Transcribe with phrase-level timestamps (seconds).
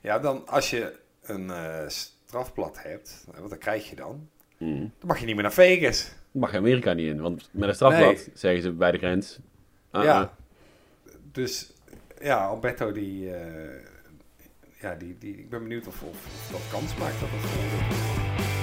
[0.00, 4.28] Ja, dan als je een eh, strafblad hebt, eh, wat dan krijg je dan?
[4.56, 4.78] Mhm.
[4.78, 6.12] Dan mag je niet meer naar Vegas.
[6.30, 8.24] Mag je Amerika niet in, want met een strafblad Nee.
[8.34, 9.38] zeggen ze bij de grens.
[9.90, 10.20] ah, Ja.
[10.20, 10.28] ah.
[11.32, 11.72] Dus
[12.20, 13.80] ja, Alberto die, eh,
[14.80, 18.57] ja, die, die, ik ben benieuwd of, of, of dat kans maakt dat het volgende.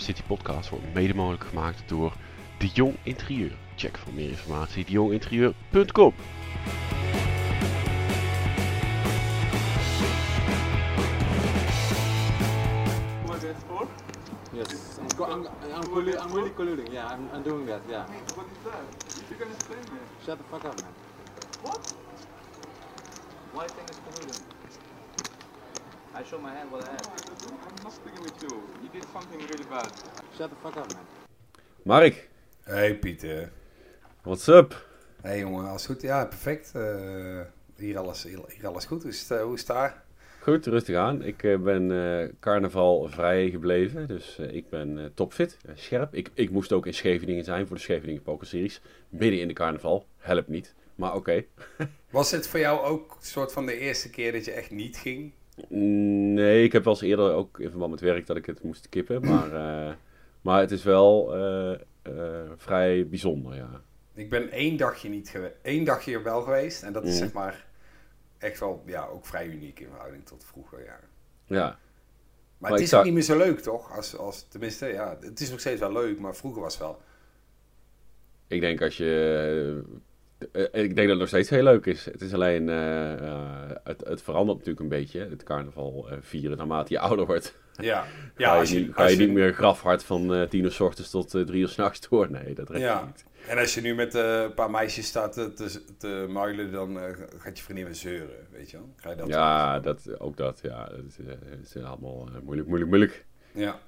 [0.00, 2.12] City podcast wordt mede mogelijk gemaakt door
[2.58, 3.52] De Jong Interieur.
[3.76, 6.12] Check voor meer informatie dejonginterieur.com.
[13.26, 13.88] What that's for?
[14.52, 16.92] Yes, I'm, co- I'm, I'm, collu- I'm really colluding.
[16.92, 17.82] Yeah, I'm, I'm doing that.
[17.88, 18.04] Yeah.
[18.34, 19.30] What is that?
[19.30, 20.00] You can explain me.
[20.26, 20.90] Shut the fuck up, man.
[21.62, 21.92] What?
[23.52, 24.59] Why think it's colluding?
[26.14, 27.06] I show my hand what I have.
[27.68, 28.50] I'm not speaking with you.
[28.82, 29.90] You did something really bad.
[30.36, 31.04] Shut the fuck up, man.
[31.84, 32.28] Mark,
[32.66, 33.50] Hey Pieter.
[34.24, 34.74] what's up?
[35.22, 36.02] Hey jongen, alles goed?
[36.02, 36.72] Ja, perfect.
[36.74, 37.40] Eh,
[37.76, 39.02] hier, alles, hier, alles goed.
[39.02, 40.02] Hoe is het, eh, hoe is het daar?
[40.40, 41.22] Goed, rustig aan.
[41.22, 46.14] Ik eh, ben eh, carnaval vrij gebleven, dus ik ben eh, topfit, scherp.
[46.14, 48.80] Ik, ik moest ook in Scheveningen zijn voor de Scheveningen Poker Series.
[49.08, 51.44] Midden in de carnaval, helpt niet, maar oké.
[52.10, 54.96] Was het voor jou ook een soort van de eerste keer dat je echt niet
[54.96, 55.32] ging?
[55.68, 58.88] Nee, ik heb wel eens eerder ook in verband met werk dat ik het moest
[58.88, 59.94] kippen, maar, eh,
[60.40, 63.82] maar het is wel eh, eh, vrij bijzonder, ja.
[64.14, 65.54] Ik ben één dagje niet geweest.
[65.62, 66.82] één dagje wel geweest.
[66.82, 67.18] En dat is Mhm.
[67.18, 67.66] zeg maar
[68.38, 70.84] echt wel ja, ook vrij uniek in verhouding tot vroeger.
[70.84, 70.98] Ja.
[71.46, 71.76] Ja, Maar,
[72.58, 73.96] Maar het is ook niet meer zo leuk, toch?
[73.96, 77.00] Als, als, tenminste, ja, het is nog steeds wel leuk, maar vroeger was het wel.
[78.46, 79.82] ik denk als je...
[80.52, 82.04] eh, ik denk dat het nog steeds heel leuk is.
[82.04, 82.68] Het is alleen...
[82.68, 87.54] eh, eh, het, het verandert natuurlijk een beetje, het carnaval vieren, naarmate je ouder wordt.
[87.76, 90.64] Ja, Ga ja je, als je, niet, ga je je- niet meer grafhard van tien
[90.64, 92.30] uur s ochtends tot drie uur s'nachts door.
[92.30, 93.24] Nee, dat redt je Ja, niet.
[93.48, 96.98] en als je nu met een paar meisjes staat te, te, te muilen, dan
[97.38, 98.88] gaat je vriendin weer zeuren, weet je wel?
[98.96, 100.58] Ga je dat Ja, dat, ook dat.
[100.62, 101.16] Ja, dat is,
[101.50, 103.24] het is allemaal moeilijk, moeilijk, moeilijk.
[103.52, 103.78] Ja.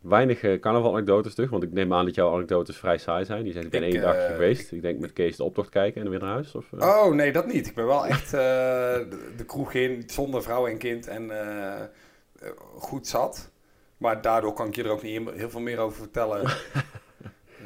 [0.00, 3.44] Weinig eh, carnaval-anekdotes terug, want ik neem aan dat jouw anekdotes vrij saai zijn.
[3.44, 4.72] Die zijn ik ben één dagje eh, geweest.
[4.72, 6.54] Ik denk met Kees de optocht kijken en weer naar huis.
[6.54, 6.88] Of, eh?
[6.88, 7.66] Oh, nee, dat niet.
[7.66, 11.30] Ik ben wel echt de, de kroeg in, zonder vrouw en kind en
[12.76, 13.50] goed zat.
[13.96, 16.42] Maar daardoor kan ik je er ook niet heel veel meer over vertellen.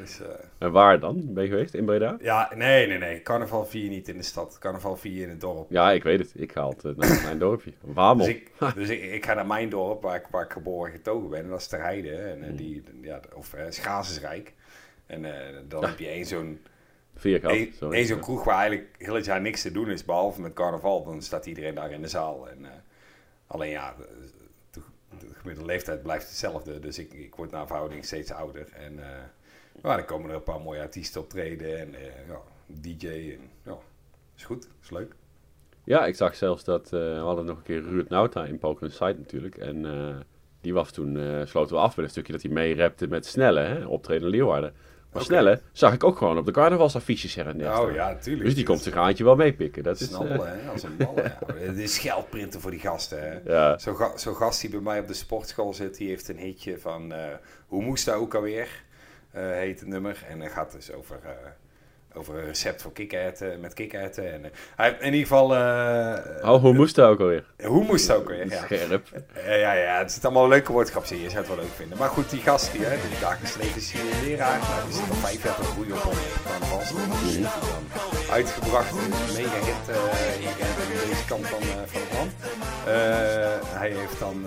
[0.03, 0.27] dus, eh,
[0.57, 1.33] En waar dan?
[1.33, 1.73] Ben je geweest?
[1.73, 2.17] In Breda?
[2.21, 3.21] ja, nee, nee, nee.
[3.21, 4.57] Carnaval vier niet in de stad.
[4.59, 5.71] Carnaval vier in het dorp.
[5.71, 6.31] Ja, ik weet het.
[6.35, 7.73] Ik ga altijd naar mijn dorpje.
[7.81, 8.25] Wamel.
[8.25, 10.97] Dus, ik, dus ik, ik ga naar mijn dorp, waar ik, waar ik geboren en
[10.97, 11.43] getogen ben.
[11.43, 12.15] En dat is Ter Heide.
[12.15, 14.53] En, eh, die, ja, of uh, Schazensrijk.
[15.05, 16.59] En eh, dan heb je één zo'n
[17.15, 17.93] sorry.
[17.93, 20.05] één zo'n kroeg waar eigenlijk heel het jaar niks te doen is.
[20.05, 21.03] Behalve met carnaval.
[21.03, 22.49] Dan staat iedereen daar in de zaal.
[22.49, 22.71] En, eh,
[23.47, 24.07] alleen ja, de,
[24.71, 24.81] de,
[25.19, 26.79] de gemiddelde leeftijd blijft hetzelfde.
[26.79, 28.67] Dus ik, ik word naar verhouding steeds ouder.
[28.73, 29.09] En eh
[29.83, 31.79] maar dan komen er een paar mooie artiesten optreden.
[31.79, 33.07] En eh, ja, DJ.
[33.07, 33.77] En, ja,
[34.37, 34.67] is goed.
[34.83, 35.15] Is leuk.
[35.83, 36.85] Ja, ik zag zelfs dat...
[36.85, 39.57] eh, we hadden nog een keer Ruud Nauta in Poker Site natuurlijk.
[39.57, 40.15] En eh,
[40.61, 41.17] die was toen...
[41.17, 43.59] eh, sloten we af met een stukje dat hij mee rapte met Snelle.
[43.59, 44.73] Hè, optreden Leeuwarden.
[45.11, 45.21] Maar.
[45.21, 48.45] Snelle zag ik ook gewoon op de carnavalsaffiches her en der Oh ja, tuurlijk.
[48.45, 49.83] Dus die komt zijn gaantje wel meepikken.
[49.83, 51.23] Dat is, hè, als een ballen.
[51.23, 51.39] ja.
[51.67, 53.19] Het is geldprinten voor die gasten.
[53.21, 53.53] Hè.
[53.53, 56.37] ja, Zo'n ga, zo'n gast die bij mij op de sportschool zit, die heeft een
[56.37, 57.13] hitje van...
[57.67, 58.83] hoe moest dat ook alweer?
[59.33, 60.23] Eh, heet het nummer.
[60.29, 61.29] En dat gaat dus over, eh,
[62.15, 64.33] over een recept voor kikkererwten, met kikkererwten.
[64.33, 65.55] En, eh, hij heeft in ieder geval...
[65.55, 67.45] eh, oh, hoe moest dat ook alweer?
[67.63, 68.49] hoe moest dat ook weer?
[68.49, 68.61] Ja.
[68.63, 69.07] Scherp.
[69.33, 71.23] Eh, ja, ja, het zit allemaal leuke woordgrapjes in.
[71.23, 71.97] Je zou het wel leuk vinden.
[71.97, 74.59] Maar goed, die gast, die, hè, die dagelijks leven is hier een leraar.
[74.59, 76.81] Nou, die zit al vijf jaar groeien op carnaval.
[78.31, 79.95] Uitgebracht, een mega hit eh,
[80.39, 82.31] hier aan deze kant van, eh, van het land.
[82.85, 84.45] Eh, hij heeft dan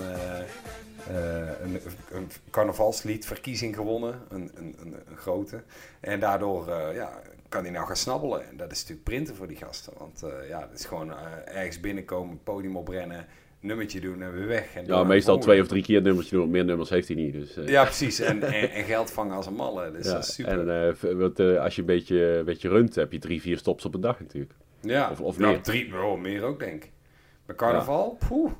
[1.08, 1.80] eh, een,
[2.10, 4.20] een carnavalsliedverkiezing gewonnen.
[4.28, 5.62] Een, een, een, grote.
[6.00, 8.48] En daardoor eh, ja, kan hij nou gaan snabbelen.
[8.48, 9.92] En dat is natuurlijk printen voor die gasten.
[9.98, 11.12] Want eh, ja, het is gewoon
[11.44, 13.26] ergens binnenkomen, podium oprennen,
[13.60, 14.74] nummertje doen en weer weg.
[14.74, 16.50] En Ja, meestal twee of drie keer nummertje doen.
[16.50, 17.32] Meer nummers heeft hij niet.
[17.32, 18.20] Dus, Ja, precies.
[18.20, 19.90] En, en, en geld vangen als een malle.
[19.90, 20.12] Dus ja.
[20.12, 20.70] dat is super.
[20.70, 24.00] En als je een beetje, een beetje runt, heb je drie, vier stops op een
[24.00, 24.52] dag natuurlijk.
[24.80, 25.62] ja, of- of nou, meer.
[25.62, 26.90] Drie, oh, meer ook, denk ik.
[27.46, 28.52] Bij carnaval, poeh.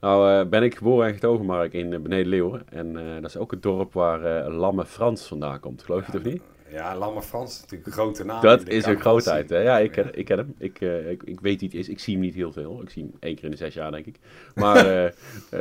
[0.00, 2.62] Nou eh, ben ik geboren en getogen, Mark, in uh, Beneden Leeuwen.
[2.68, 5.82] En eh, dat is ook het dorp waar Lamme Frans vandaan komt.
[5.82, 6.42] Geloof je het of niet?
[6.70, 8.42] Ja, Lamme Frans is natuurlijk een grote naam.
[8.42, 9.58] Dat is een grootheid, hè?
[9.58, 10.54] Ja, ik ken, ik ken hem.
[10.58, 11.88] Ik, eh, ik, ik weet wie het is.
[11.88, 12.82] Ik zie hem niet heel veel.
[12.82, 14.16] Ik zie hem één keer in de zes jaar, denk ik.
[14.54, 15.12] Maar eh, eh,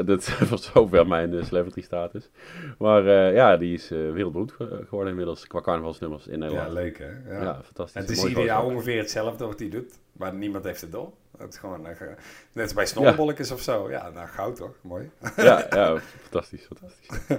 [0.06, 2.30] dat voor zover mijn uh, celebrity status.
[2.78, 3.04] Maar
[3.34, 6.74] ja, die is wereldberoemd ge- geworden inmiddels qua carnavalsnummers in Ja, Nederland.
[6.74, 7.34] leuk hè.
[7.36, 7.42] Ja.
[7.44, 7.96] Ja, fantastisch.
[7.96, 11.12] En het is ieder jaar ongeveer hetzelfde wat hij doet, maar niemand heeft het door.
[11.38, 12.16] Het is gewoon, ge-
[12.54, 13.90] net als bij snollebolletjes of zo.
[13.90, 15.10] Ja, nou goud toch, mooi.
[15.38, 15.98] Ja, ja,
[16.30, 17.38] fantastisch, fantastisch.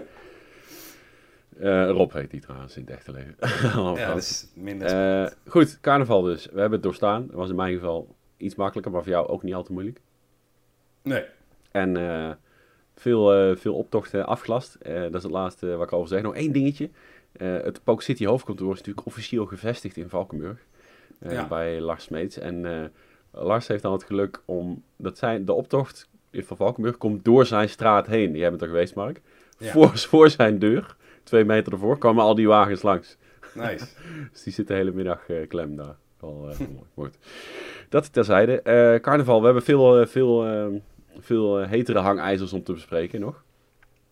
[1.58, 3.35] Eh, Rob heet die trouwens in het echte leven.
[3.97, 5.37] Ja, dat is minder spannend.
[5.49, 6.44] goed, carnaval dus.
[6.44, 7.26] We hebben het doorstaan.
[7.26, 10.00] Dat was in mijn geval iets makkelijker, maar voor jou ook niet al te moeilijk.
[11.03, 11.25] Nee,
[11.70, 12.31] En eh,
[12.94, 14.76] veel, veel optochten afgelast.
[14.82, 16.23] Dat is het laatste wat ik over zeg.
[16.23, 16.91] Nog één dingetje.
[17.38, 20.59] Het Poke City hoofdkantoor is natuurlijk officieel gevestigd in Valkenburg.
[21.20, 21.47] Ja.
[21.47, 22.38] Bij Lars Smeets.
[22.38, 22.91] En
[23.31, 24.82] Lars heeft dan het geluk om...
[24.97, 28.37] Dat zijn, de optocht van Valkenburg komt door zijn straat heen.
[28.37, 29.20] Jij bent er geweest, Mark.
[29.59, 29.73] Ja.
[29.73, 33.17] Voor, voor zijn deur, twee meter ervoor, komen al die wagens langs.
[33.55, 33.87] nice.
[34.32, 35.96] Dus die zit de hele middag eh, klem daar.
[36.20, 37.11] Wel eh, mooi.
[37.88, 38.61] Dat terzijde.
[38.62, 40.67] Eh carnaval, we hebben veel, veel, eh,
[41.19, 43.44] veel hetere hangijzers om te bespreken nog.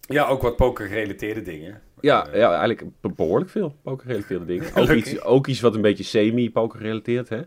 [0.00, 1.80] Ja, ook wat poker-gerelateerde dingen.
[2.00, 4.74] Ja, ja eigenlijk be- behoorlijk veel pokergerelateerde dingen.
[4.82, 7.38] Ook iets, ook iets wat een beetje semi-poker gerelateerd hè.
[7.38, 7.44] Eh,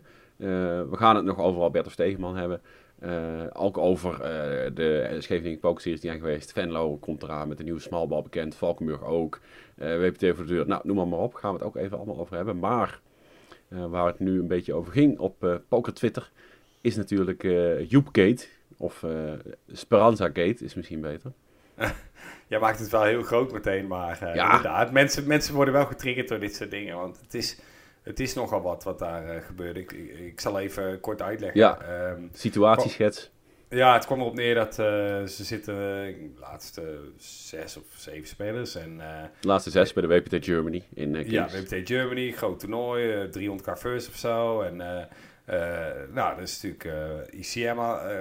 [0.90, 2.60] we gaan het nog over Alberto Stegeman hebben.
[2.98, 6.52] Eh, ook over eh, de Scheveningen Pokerseries die zijn geweest.
[6.52, 8.54] Venlo komt eraan met een nieuwe smalbal bekend.
[8.54, 9.40] Valkenburg ook.
[9.76, 10.66] Eh, WPT voor de deur.
[10.66, 11.34] Nou, noem maar, maar op.
[11.34, 12.58] Gaan we het ook even allemaal over hebben.
[12.58, 13.00] Maar
[13.68, 16.30] waar het nu een beetje over ging op Poker Twitter...
[16.80, 17.42] is natuurlijk
[17.88, 18.46] Joepgate.
[18.76, 19.04] Of
[19.72, 21.32] Speranza Gate is misschien beter.
[22.48, 24.44] Jij maakt het wel heel groot meteen, maar Ja.
[24.44, 26.96] inderdaad, mensen, mensen worden wel getriggerd door dit soort dingen.
[26.96, 27.58] Want het is,
[28.08, 29.80] het is nogal wat wat daar eh, gebeurde.
[29.80, 31.60] Ik, ik, ik zal even kort uitleggen.
[31.60, 31.78] Ja.
[31.80, 33.30] Ehm, Situatieschets.
[33.68, 34.86] ja, het kwam erop neer dat eh,
[35.24, 38.74] ze zitten eh, de laatste zes of zeven spelers.
[38.74, 38.98] En
[39.40, 41.48] De laatste zes bij de WPT Germany in ja.
[41.48, 44.60] WPT Germany, groot toernooi, eh, 300 k first of zo.
[44.60, 44.76] En
[46.12, 48.18] nou, er is natuurlijk eh ICM eh,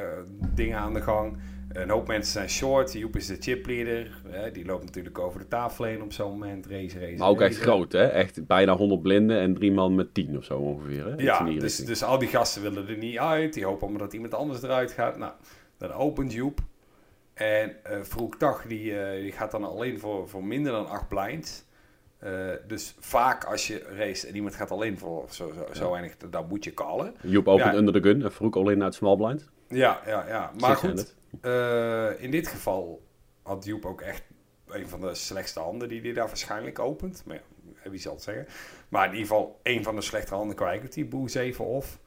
[0.53, 1.37] dingen aan de gang.
[1.71, 2.93] Een hoop mensen zijn short.
[2.93, 4.21] Joep is de chipleader.
[4.27, 6.67] hè, die loopt natuurlijk over de tafel heen op zo'n moment.
[6.67, 8.05] Race, race, Maar ook echt groot, hè?
[8.05, 11.05] Echt bijna 100 blinden en drie man met 10 of zo ongeveer.
[11.05, 11.13] Hè?
[11.23, 13.53] Ja, dus, dus al die gasten willen er niet uit.
[13.53, 15.17] Die hopen allemaal dat iemand anders eruit gaat.
[15.17, 15.31] Nou,
[15.77, 16.59] dan opent Joep.
[17.33, 21.07] En eh Vroeg Dag, die, eh, die gaat dan alleen voor, voor minder dan acht
[21.07, 21.65] blinds.
[22.19, 22.31] Eh,
[22.67, 26.47] dus vaak als je race en iemand gaat alleen voor zo, zo, zo weinig, dan
[26.47, 27.13] moet je callen.
[27.21, 27.77] Joep opent ja.
[27.77, 29.49] under the gun en Vroek alleen naar het small blind.
[29.69, 30.51] Ja, ja, ja.
[30.59, 33.07] Maar goed, Eh, in dit geval
[33.41, 34.23] had Joep ook echt
[34.67, 37.23] een van de slechtste handen die hij daar waarschijnlijk opent.
[37.25, 37.41] Maar
[37.83, 38.47] ja, wie zal het zeggen.
[38.89, 41.99] Maar in ieder geval een van de slechte handen qua equity, boe 7 of.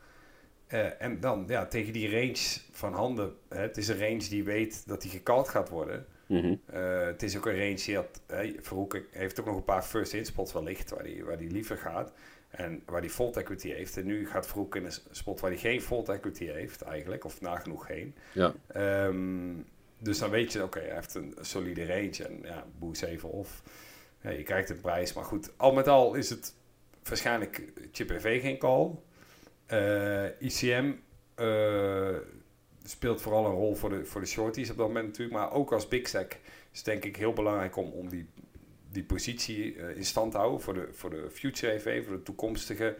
[0.66, 3.36] Eh, en dan ja, tegen die range van handen.
[3.48, 6.06] Hè, het is een range die weet dat hij gekald gaat worden.
[6.26, 6.54] Mhm.
[6.66, 8.20] Eh, het is ook een range die had,
[8.60, 11.76] Verhoek heeft ook nog een paar first hit spots wellicht waar hij waar die liever
[11.76, 12.12] gaat.
[12.50, 13.96] En waar hij full equity heeft.
[13.96, 17.24] En nu gaat Verhoek in een spot waar hij geen full equity heeft eigenlijk.
[17.24, 18.14] Of nagenoeg geen.
[18.32, 18.54] Ja.
[18.66, 19.54] Ehm,
[19.98, 22.24] dus dan weet je, oké, hij heeft een solide range.
[22.28, 23.62] En ja, boe 7 of.
[24.20, 25.12] Ja, je krijgt een prijs.
[25.12, 26.54] Maar goed, al met al is het
[27.02, 28.90] waarschijnlijk chip EV geen call.
[29.66, 30.92] Eh, ICM
[31.34, 32.16] eh,
[32.84, 35.36] speelt vooral een rol voor de, voor de shorties op dat moment natuurlijk.
[35.38, 36.38] Maar ook als big stack
[36.72, 38.26] is denk ik heel belangrijk om, om die,
[38.92, 42.96] die positie eh, in stand houden voor de, voor de future EV, voor de toekomstige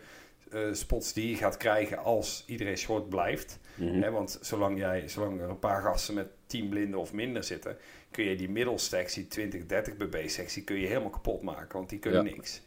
[0.50, 3.58] eh, spots die je gaat krijgen als iedereen short blijft.
[3.75, 7.76] Hè, want zolang, jij, zolang er een paar gasten met 10 blinden of minder zitten,
[8.10, 11.88] kun je die middelstacks, die 20, 30 bb sectie, kun je helemaal kapot maken, want
[11.88, 12.31] die kunnen Ja.
[12.31, 12.62] niks.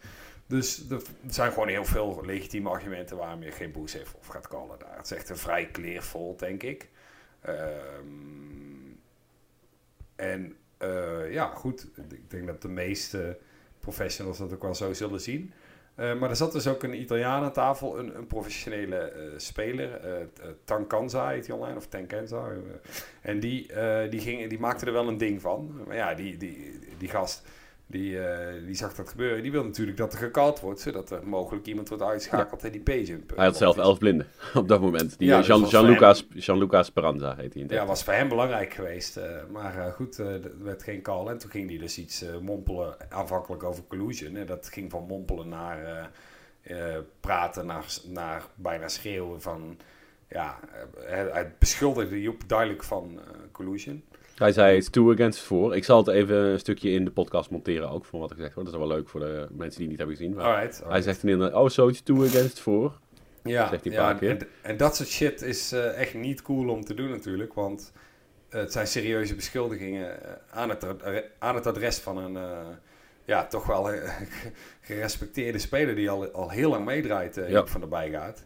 [0.48, 4.48] Dus er zijn gewoon heel veel legitieme argumenten waarom je geen boost heeft of gaat
[4.48, 4.98] callen daar.
[4.98, 6.04] Het is echt een vrij clear
[6.38, 6.90] denk ik.
[7.42, 8.94] Ehm,
[10.16, 11.88] en eh, ja, goed.
[12.12, 13.38] Ik denk dat de meeste
[13.80, 15.52] professionals dat ook wel zo zullen zien.
[15.96, 19.94] Eh, maar er zat dus ook een Italiaan aan tafel, een, een professionele eh, speler.
[19.94, 20.26] eh,
[20.64, 22.48] Tankanza heet hij online, of Tankenza.
[22.50, 22.58] eh.
[23.22, 23.72] en die,
[24.10, 25.82] die, ging, die maakte er wel een ding van.
[25.88, 27.42] Maar ja, die, die, die gast,
[27.88, 29.42] die, eh, die zag dat gebeuren.
[29.42, 32.82] Die wil natuurlijk dat er gekald wordt, zodat er mogelijk iemand wordt uitgeschakeld en die
[32.82, 33.36] payjump.
[33.36, 35.18] Hij had zelf elf blinden op dat moment.
[35.18, 38.74] Die Ja, eh, dus Jean- was Gianluca Speranza heet hij Ja, was voor hem belangrijk
[38.74, 39.18] geweest.
[39.18, 41.28] eh, maar goed, er werd geen call.
[41.28, 44.36] En toen ging hij dus iets mompelen, aanvankelijk over collusion.
[44.36, 46.10] En dat ging van mompelen naar
[47.20, 49.78] praten, naar, naar bijna schreeuwen van...
[50.30, 50.60] Ja,
[51.00, 53.20] hij, beschuldigde Joep duidelijk van
[53.52, 54.04] collusion.
[54.36, 55.76] Hij zei two against four.
[55.76, 58.56] Ik zal het even een stukje in de podcast monteren ook, van wat ik gezegd
[58.56, 58.72] wordt.
[58.72, 60.34] Dat is wel leuk voor de mensen die het niet hebben gezien.
[60.34, 63.00] Maar Alright, Hij zegt inderdaad, oh it's two against four.
[63.44, 64.30] Ja, Zegt hij ja, paar keer.
[64.30, 67.54] En, en dat soort shit is eh, echt niet cool om te doen natuurlijk.
[67.54, 67.92] Want
[68.50, 70.86] eh, het zijn serieuze beschuldigingen eh, aan, het,
[71.40, 72.38] aan het adres van een,
[73.26, 73.90] ja, toch wel
[74.82, 77.66] gerespecteerde speler die al, al heel lang meedraait, eh Ja.
[77.66, 78.44] Van erbij gaat.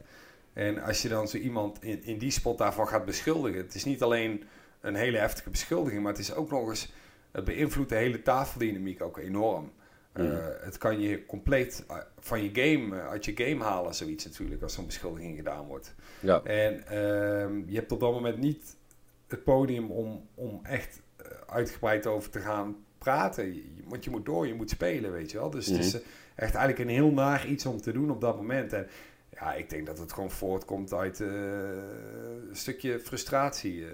[0.54, 3.86] En als je dan zo iemand in, in die spot daarvan gaat beschuldigen, het is
[3.86, 4.44] niet alleen
[4.82, 6.94] een hele heftige beschuldiging, maar het is ook nog eens,
[7.32, 9.72] het beïnvloedt de hele tafeldynamiek ook enorm.
[10.14, 10.24] Eh,
[10.62, 14.62] het kan je compleet eh, van je game, eh, uit je game halen, zoiets natuurlijk,
[14.62, 15.96] als zo'n beschuldiging gedaan wordt.
[16.20, 18.76] Ja, En ehm, je hebt op dat moment niet
[19.28, 21.02] het podium om, om echt
[21.48, 23.62] uitgebreid over te gaan praten.
[23.86, 25.50] Want je moet door, je moet spelen, weet je wel.
[25.50, 26.02] Dus het is Mhm.
[26.04, 28.74] eh, echt eigenlijk een heel naar iets om te doen op dat moment.
[28.74, 28.88] En
[29.30, 33.86] ja, ik denk dat het gewoon voortkomt uit een stukje frustratie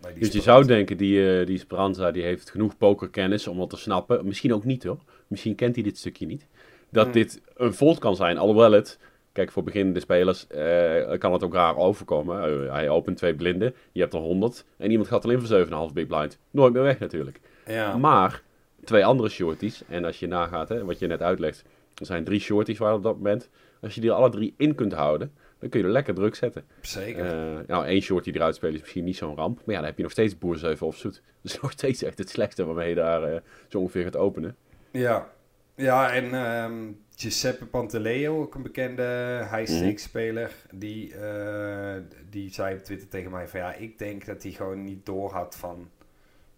[0.00, 3.58] bij die dus je zou denken, die, eh, die Speranza die heeft genoeg pokerkennis om
[3.58, 4.26] dat te snappen.
[4.26, 4.98] Misschien ook niet hoor.
[5.26, 6.46] Misschien kent hij dit stukje niet.
[6.90, 7.12] Dat Hmm.
[7.12, 8.98] dit een fold kan zijn, alhoewel het...
[9.32, 12.64] Kijk, voor beginnende spelers eh, kan het ook raar overkomen.
[12.66, 15.48] Eh, hij opent twee blinden, je hebt er 100 en iemand gaat alleen voor
[15.88, 16.38] 7,5 big blind.
[16.50, 17.40] Nooit meer weg natuurlijk.
[17.66, 18.42] Ja, Maar
[18.84, 22.40] twee andere shorties, en als je nagaat, hè, wat je net uitlegt, er zijn drie
[22.40, 23.48] shorties waar op dat moment.
[23.80, 26.64] Als je die alle drie in kunt houden, dan kun je er lekker druk zetten.
[26.80, 27.24] zeker.
[27.24, 29.56] Eh, nou, één short die eruit spelen is misschien niet zo'n ramp.
[29.56, 31.22] Maar ja, dan heb je nog steeds boer 7 of zoet.
[31.42, 34.56] Dat is nog steeds echt het slechtste waarmee je daar eh, zo ongeveer gaat openen.
[34.90, 35.30] Ja,
[35.74, 39.96] ja en ehm, Giuseppe Pantaleo, ook een bekende high Mhm.
[39.96, 41.94] speler, die, eh,
[42.30, 45.56] die zei op Twitter tegen mij van ja, ik denk dat hij gewoon niet doorhad
[45.56, 45.90] van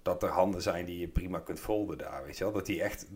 [0.02, 2.52] dat er handen zijn die je prima kunt folden daar, weet je wel.
[2.52, 3.07] Dat hij echt,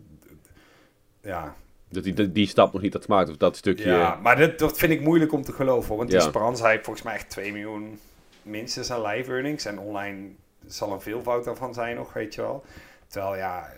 [1.20, 1.56] ja,
[1.92, 3.30] Dat die, die, die stap nog niet had gemaakt.
[3.30, 3.90] Of dat stukje...
[3.90, 5.96] ja maar dat, dat vind ik moeilijk om te geloven.
[5.96, 6.24] Want die Ja.
[6.66, 7.98] Heeft volgens mij echt 2 miljoen
[8.42, 10.28] minstens aan live earnings en online
[10.66, 12.64] zal een veelvoud daarvan zijn nog, weet je wel.
[13.06, 13.72] Terwijl ja,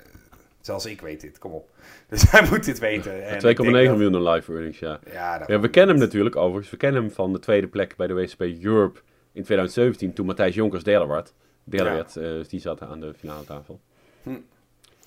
[0.60, 1.68] zelfs ik weet dit, kom op.
[2.08, 3.26] Dus hij moet dit weten.
[3.26, 4.98] En 2,9 ik denk dat- miljoen aan live earnings, ja.
[5.12, 5.60] Ja.
[5.60, 6.70] We kennen hem natuurlijk overigens.
[6.70, 9.00] We kennen hem van de tweede plek bij de WSP Europe
[9.32, 10.12] in 2017.
[10.12, 11.32] Toen Matthijs Jonkers derde werd.
[11.64, 11.94] Derde Ja.
[11.94, 13.80] werd, eh, dus die zat aan de finale tafel.
[14.22, 14.30] Hm.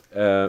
[0.10, 0.48] Eh,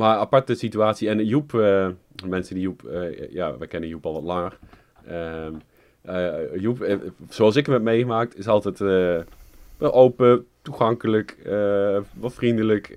[0.00, 1.08] maar aparte situatie.
[1.08, 1.88] En Joep, eh,
[2.26, 4.58] mensen die Joep, eh, ja, we kennen Joep al wat langer.
[5.06, 5.52] Ehm,
[6.02, 8.80] eh, Joep, zoals ik hem heb meegemaakt, is altijd
[9.78, 11.36] open, toegankelijk,
[12.14, 12.94] wat vriendelijk.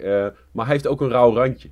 [0.51, 1.69] maar hij heeft ook een rauw randje.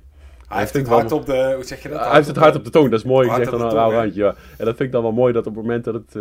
[0.48, 2.00] Hij heeft het hard op de, hoe zeg je dat?
[2.00, 3.90] hij heeft het hard op de tong, dat is mooi gezegd op dan een rauw
[3.90, 4.22] randje.
[4.22, 4.34] Ja.
[4.58, 6.12] En dat vind ik dan wel mooi dat op het moment dat het,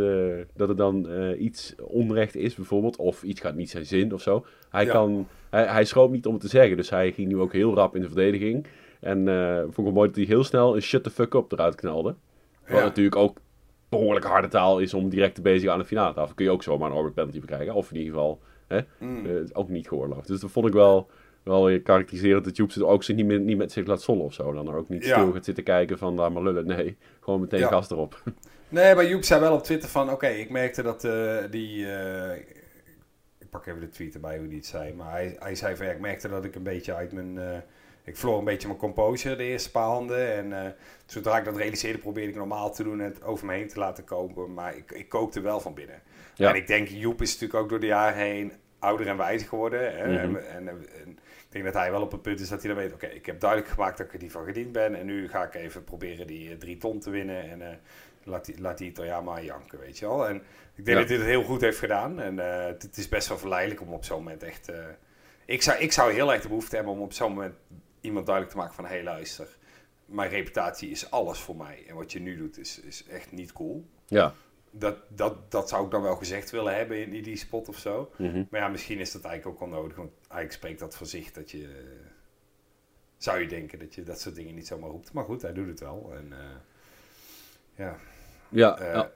[0.56, 4.46] dat het dan iets onrecht is bijvoorbeeld, of iets gaat niet zijn zin of zo.
[4.70, 4.92] Hij, Ja.
[4.92, 7.76] kan, hij, hij schroomt niet om het te zeggen, dus hij ging nu ook heel
[7.76, 8.66] rap in de verdediging.
[9.02, 11.76] En eh vond ik mooi dat hij heel snel een shut the fuck up eruit
[11.76, 12.16] knalde.
[12.68, 12.84] Wat Ja.
[12.84, 13.38] natuurlijk ook
[13.90, 16.36] behoorlijk harde taal is om direct te bezigen aan de finale tafel.
[16.36, 17.74] Kun je ook zomaar een orbit penalty bekrijgen.
[17.74, 19.26] Of in ieder geval hè, Mm.
[19.26, 20.28] eh, ook niet geoorloofd.
[20.28, 21.10] Dus dat vond ik wel,
[21.44, 24.34] wel weer karakteriserend dat Joep ook zich niet, meer, niet met zich laat zollen of
[24.34, 24.52] zo.
[24.54, 25.20] Dan er ook niet Ja.
[25.20, 26.66] stil gaat zitten kijken van laat maar lullen.
[26.66, 27.68] Nee, gewoon meteen Ja.
[27.68, 28.22] gas erop.
[28.70, 30.12] Nee, maar Joep zei wel op Twitter van...
[30.12, 31.86] Oké, ik merkte dat eh, die...
[33.40, 34.94] ik pak even de tweet erbij hoe hij het zei.
[34.94, 35.86] Maar hij, hij zei van...
[35.86, 37.38] Ja, ik merkte dat ik een beetje uit mijn...
[38.12, 40.34] ik verloor een beetje mijn composure de eerste paar handen.
[40.36, 40.72] En eh,
[41.06, 43.80] zodra ik dat realiseerde, probeerde ik normaal te doen en het over me heen te
[43.80, 44.54] laten komen.
[44.54, 46.02] Maar ik, ik kookte wel van binnen.
[46.36, 46.50] Ja.
[46.50, 49.98] En ik denk, Joep is natuurlijk ook door de jaren heen ouder en wijzer geworden.
[49.98, 50.08] Hè?
[50.08, 50.36] Mhm.
[50.36, 51.10] en, en, en
[51.46, 52.94] ik denk dat hij wel op het punt is dat hij dan weet...
[52.94, 54.96] Oké, ik heb duidelijk gemaakt dat ik er niet van gediend ben.
[54.96, 57.50] En nu ga ik even proberen die eh, drie ton te winnen.
[57.50, 57.76] En eh,
[58.24, 60.28] laat, die, laat die Italiaan maar janken, weet je wel.
[60.28, 60.36] En
[60.76, 60.96] ik denk Ja.
[60.96, 62.20] dat hij het heel goed heeft gedaan.
[62.22, 64.72] En het, het is best wel verleidelijk om op zo'n moment echt...
[65.46, 67.54] ik, zou, ik zou heel erg de behoefte hebben om op zo'n moment
[68.02, 68.86] iemand duidelijk te maken van...
[68.86, 69.58] Hé, hey, luister,
[70.06, 71.84] mijn reputatie is alles voor mij.
[71.88, 73.86] En wat je nu doet is, is echt niet cool.
[74.08, 74.34] Ja.
[74.72, 78.12] Dat, dat, dat zou ik dan wel gezegd willen hebben in, die spot of zo.
[78.18, 78.44] Mhm.
[78.50, 79.98] Maar ja, misschien is dat eigenlijk ook wel nodig.
[79.98, 81.96] Want eigenlijk spreekt dat voor zich dat je...
[83.18, 85.14] zou je denken dat je dat soort dingen niet zomaar roept.
[85.14, 86.12] Maar goed, hij doet het wel.
[86.14, 86.56] En eh,
[87.76, 87.98] ja...
[88.50, 89.12] Ja, Eh, ja.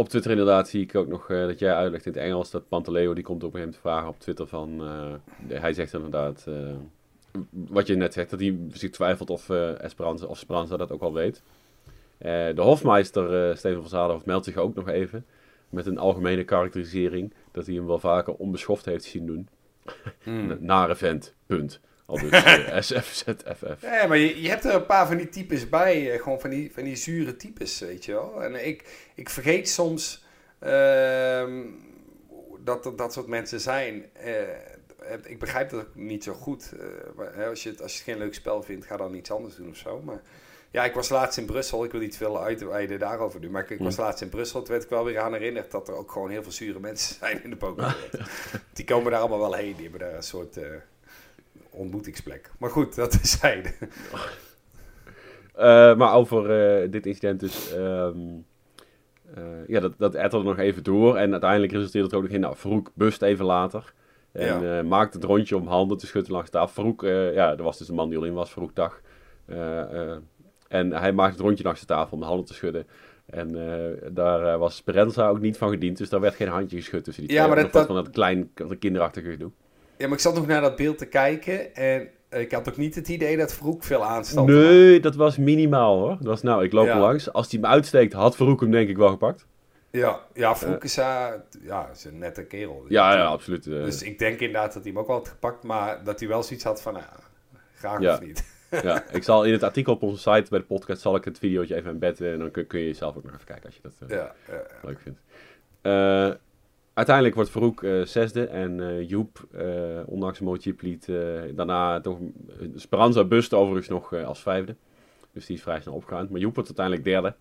[0.00, 2.68] Op Twitter inderdaad zie ik ook nog eh, dat jij uitlegt in het Engels dat
[2.68, 4.84] Pantaleo die komt op een gegeven moment vragen op Twitter van
[5.48, 6.74] eh, hij zegt inderdaad eh,
[7.50, 11.12] wat je net zegt dat hij zich twijfelt of Esperanza of Speranza dat ook al
[11.12, 11.42] weet.
[12.18, 15.26] De hofmeister Steven van Zadenhof meldt zich ook nog even
[15.68, 19.48] met een algemene karakterisering dat hij hem wel vaker onbeschoft heeft zien doen.
[20.24, 20.56] mm.
[20.72, 21.80] Nare vent, punt.
[22.10, 23.82] Al dus eh, SFZFF.
[23.82, 26.12] Ja, maar je, je hebt er een paar van die types bij.
[26.12, 28.42] eh, gewoon van die, van die zure types, weet je wel.
[28.42, 30.24] En ik, ik vergeet soms
[30.58, 31.62] ehm,
[32.64, 34.04] dat er dat soort mensen zijn.
[34.12, 34.32] Eh,
[35.24, 36.72] ik begrijp dat ook niet zo goed.
[36.80, 36.86] Eh,
[37.16, 39.30] maar, hè, als, je het, als je het geen leuk spel vindt, ga dan iets
[39.30, 40.00] anders doen of zo.
[40.00, 40.22] Maar
[40.70, 41.84] ja, ik was laatst in Brussel.
[41.84, 43.50] Ik wil niet veel uitweiden daarover nu.
[43.50, 44.60] Maar ik, ik was laatst in Brussel.
[44.62, 47.16] Toen werd ik wel weer aan herinnerd dat er ook gewoon heel veel zure mensen
[47.20, 48.18] zijn in de pokerwereld.
[48.72, 49.74] Die komen daar allemaal wel heen.
[49.74, 50.58] Die hebben daar een soort...
[51.70, 52.50] ontmoetingsplek.
[52.58, 53.72] Maar goed, dat is zijde.
[55.54, 56.50] Eh, maar over
[56.82, 57.72] eh, dit incident dus...
[57.74, 58.18] ehm,
[59.34, 61.16] eh, ja, dat, dat etterde nog even door.
[61.16, 62.40] En uiteindelijk resulteerde het ook nog in...
[62.40, 63.92] Nou, Farouk bust even later.
[64.32, 64.82] En Ja.
[64.82, 66.82] maakte het rondje om handen te schudden langs de tafel.
[66.82, 67.00] Farouk,
[67.34, 69.00] ja, er was dus een man die al in was, Farouk Dag.
[70.68, 72.86] En hij maakte het rondje langs de tafel om de handen te schudden.
[73.26, 73.52] En
[74.12, 77.32] daar was Speranza ook niet van gediend, dus daar werd geen handje geschud tussen die
[77.32, 77.54] Ja, twee.
[77.54, 79.50] maar Nog dat- wat van dat klein, dat kinderachtige gedoe.
[80.00, 82.94] Ja, maar ik zat nog naar dat beeld te kijken en ik had ook niet
[82.94, 84.58] het idee dat Vroek veel aanstand had.
[84.58, 86.08] Nee, dat was minimaal hoor.
[86.16, 86.92] Dat was nou, ik loop Ja.
[86.94, 87.32] er langs.
[87.32, 89.46] Als hij hem uitsteekt, had Farouk hem denk ik wel gepakt.
[89.90, 91.26] Ja, ja Vroek is, eh,
[91.62, 92.84] ja, is een nette kerel.
[92.88, 93.66] Ja, ja, absoluut.
[93.66, 93.72] eh.
[93.72, 96.42] Dus ik denk inderdaad dat hij hem ook wel had gepakt, maar dat hij wel
[96.42, 97.04] zoiets had van, nou,
[97.74, 98.12] graag Ja.
[98.14, 98.44] of niet.
[98.82, 101.38] Ja, ik zal in het artikel op onze site bij de podcast zal ik het
[101.38, 103.80] videootje even embedden en dan kun, kun je zelf ook nog even kijken als je
[103.82, 104.34] dat eh, ja.
[104.82, 105.18] leuk vindt.
[107.00, 109.64] Uiteindelijk wordt Farouk eh, zesde en eh, Joep, eh,
[110.06, 112.18] ondanks eh daarna toch
[112.74, 114.76] Speranza Bust overigens nog als vijfde.
[115.32, 116.26] Dus die is vrij snel opgegaan.
[116.30, 117.34] Maar Joep wordt uiteindelijk derde.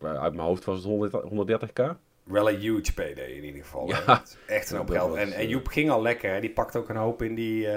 [0.00, 1.96] Uit mijn hoofd was het 100 130k.
[2.22, 3.88] Wel een huge PD in ieder geval.
[3.88, 4.22] Ja.
[4.46, 5.16] Echt een hoop geld.
[5.16, 6.32] En, en Joep ging al lekker.
[6.32, 6.40] Hè.
[6.40, 7.68] Die pakt ook een hoop in, die,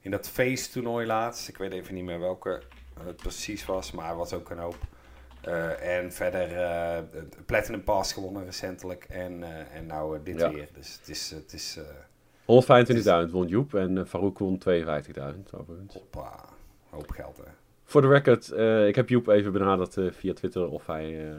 [0.00, 1.48] in dat face-toernooi laatst.
[1.48, 2.62] Ik weet even niet meer welke
[3.04, 4.78] het precies was, maar was ook een hoop.
[5.40, 6.56] Eh, en verder
[7.12, 9.06] het Platinum Pass gewonnen recentelijk.
[9.08, 10.52] En, eh, en nou dit Ja.
[10.52, 10.68] weer.
[10.74, 11.30] Dus het is...
[11.30, 11.84] Het is eh,
[12.44, 15.94] 125.000 won Joep en Farouk won 52.000 overigens.
[15.94, 16.44] hoppa,
[16.90, 17.50] hoop geld hè.
[17.84, 18.52] Voor de record,
[18.88, 21.34] ik heb Joep even benaderd via Twitter of hij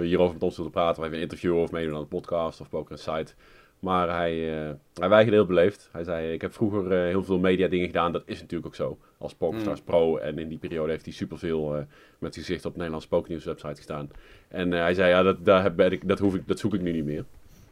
[0.00, 0.98] hierover met ons wilde praten.
[0.98, 3.34] Of even een interview of meedoen aan de podcast of Poker Site.
[3.82, 5.88] Maar hij, eh, hij weigerde heel beleefd.
[5.92, 8.12] Hij zei, ik heb vroeger eh, heel veel media dingen gedaan.
[8.12, 8.98] Dat is natuurlijk ook zo.
[9.18, 10.16] Als PokerStars Pro.
[10.16, 11.82] En in die periode heeft hij superveel eh
[12.18, 14.10] met zijn gezicht op de Nederlandse Pokernieuws website gestaan.
[14.48, 16.80] En hij zei, ja, dat, daar heb, ben ik, dat, hoef ik, dat zoek ik
[16.80, 17.24] nu niet meer.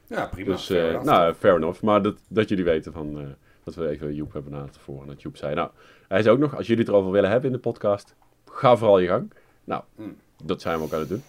[0.06, 0.50] Ja, prima.
[0.50, 1.04] Dus, fair enough.
[1.04, 1.82] nou, fair enough.
[1.82, 5.00] Maar dat, dat jullie weten van, dat we even Joep hebben benaderd ervoor.
[5.00, 5.70] En dat Joep zei, nou,
[6.08, 8.14] hij zei ook nog, als jullie het erover willen hebben in de podcast,
[8.50, 9.32] ga vooral je gang.
[9.64, 10.16] Nou, Hmm.
[10.44, 11.22] dat zijn we ook aan het doen.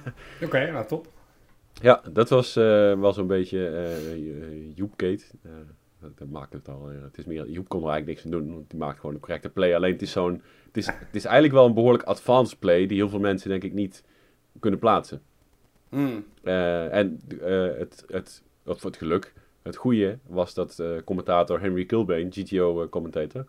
[0.44, 1.06] Oké, nou top.
[1.82, 2.64] Ja, dat was eh,
[3.00, 5.24] wel zo'n beetje eh Joepgate.
[5.42, 5.50] Eh,
[6.00, 6.86] dat, dat maakt het al.
[7.02, 9.20] het is meer, Joep kon er eigenlijk niks aan doen, want die maakt gewoon een
[9.20, 9.74] correcte play.
[9.74, 12.96] Alleen het is zo'n, het is, het is eigenlijk wel een behoorlijk advanced play die
[12.96, 14.02] heel veel mensen denk ik niet
[14.60, 15.22] kunnen plaatsen.
[15.88, 16.24] Hmm.
[16.42, 17.20] En
[17.78, 19.32] het, het, of het geluk,
[19.62, 23.44] het goede was dat commentator Henry Kilbane, GTO-commentator,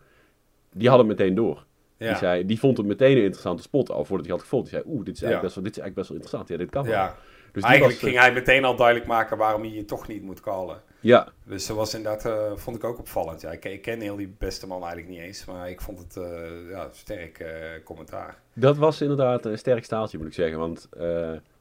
[0.72, 1.64] die had het meteen door.
[1.96, 2.08] Ja.
[2.08, 4.70] Die, zei, die vond het meteen een interessante spot al voordat hij had gevolgd.
[4.70, 5.40] Die zei, oeh, dit, is eigenlijk Ja.
[5.42, 6.48] best wel- dit is eigenlijk best wel interessant.
[6.48, 6.92] Ja, dit kan wel.
[6.92, 7.16] ja.
[7.52, 10.22] Dus Eigenlijk was, eh, ging hij meteen al duidelijk maken waarom hij je toch niet
[10.22, 10.80] moet callen.
[11.00, 13.40] Ja, Dus dat was inderdaad, eh, vond ik ook opvallend.
[13.40, 16.16] Ja, ik, ik ken heel die beste man eigenlijk niet eens, maar ik vond het
[16.16, 17.44] eh, ja, sterk
[17.84, 18.38] commentaar.
[18.52, 20.58] Dat was inderdaad een sterk staaltje, moet ik zeggen.
[20.58, 20.88] Want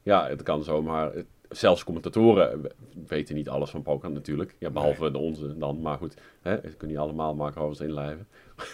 [0.03, 2.71] ja, het kan zo, maar het- zelfs commentatoren we-
[3.07, 4.55] weten niet alles van poker natuurlijk.
[4.57, 5.81] Ja, behalve de onze dan.
[5.81, 8.27] Maar goed, hè, het kunnen niet allemaal macro's inlijven.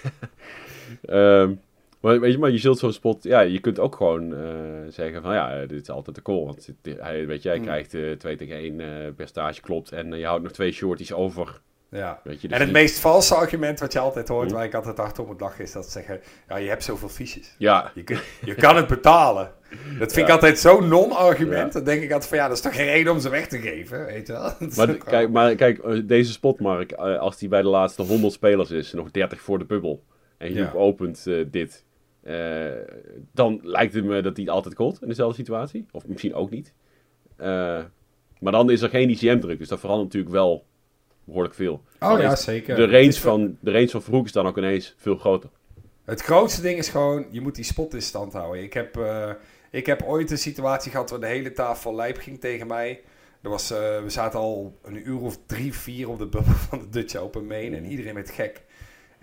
[1.02, 1.54] Ehm
[2.06, 3.24] maar, weet je, maar je zult zo'n spot...
[3.24, 4.50] Ja, je kunt ook gewoon eh,
[4.90, 5.34] zeggen van...
[5.34, 6.44] Ja, dit is altijd de call.
[6.46, 7.64] Want dit- hij, weet je, hij Mm.
[7.64, 9.92] krijgt eh 2 tegen 1 eh percentage, klopt.
[9.92, 11.62] En eh, je houdt nog twee shorties over.
[11.90, 12.20] Ja.
[12.24, 14.56] Weet je, dus En het niet- meest valse argument wat je altijd hoort, Hm.
[14.56, 17.10] waar ik altijd hard op moet lachen, is dat ze zeggen, ja, je hebt zoveel
[17.10, 17.56] fiches.
[17.58, 19.52] Ja, Je, kun- je kan het betalen.
[20.00, 21.74] Dat vind ik altijd zo'n non-argument.
[21.74, 21.80] Ja.
[21.80, 23.58] Dan denk ik altijd van, ja, dat is toch geen reden om ze weg te
[23.60, 24.52] geven, weet je wel.
[24.76, 28.72] Maar, kijk, maar kijk, eh, deze spotmark, eh, als die bij de laatste 100 spelers
[28.72, 30.04] is, nog 30 voor de bubbel,
[30.38, 30.72] en Ja.
[30.76, 31.85] opent eh, dit,
[32.26, 32.72] eh,
[33.32, 35.86] dan lijkt het me dat hij altijd called in dezelfde situatie.
[35.92, 36.74] Of misschien ook niet.
[37.36, 37.84] Eh,
[38.40, 40.66] maar dan is er geen ICM-druk, dus dat verandert natuurlijk wel
[41.24, 41.84] behoorlijk veel.
[42.00, 42.76] Oh Dan ja, zeker.
[42.76, 45.50] De range, van, de range van Vroeg is dan ook ineens veel groter.
[46.04, 48.64] Het grootste ding is gewoon, je moet die spot in stand houden.
[48.64, 49.32] Ik heb, eh,
[49.72, 53.02] ik heb ooit een situatie gehad waar de hele tafel lijp ging tegen mij.
[53.42, 56.90] Er was, we zaten al een uur of drie, vier op de bubbel van de
[56.90, 58.65] Dutch Open Main en iedereen werd gek.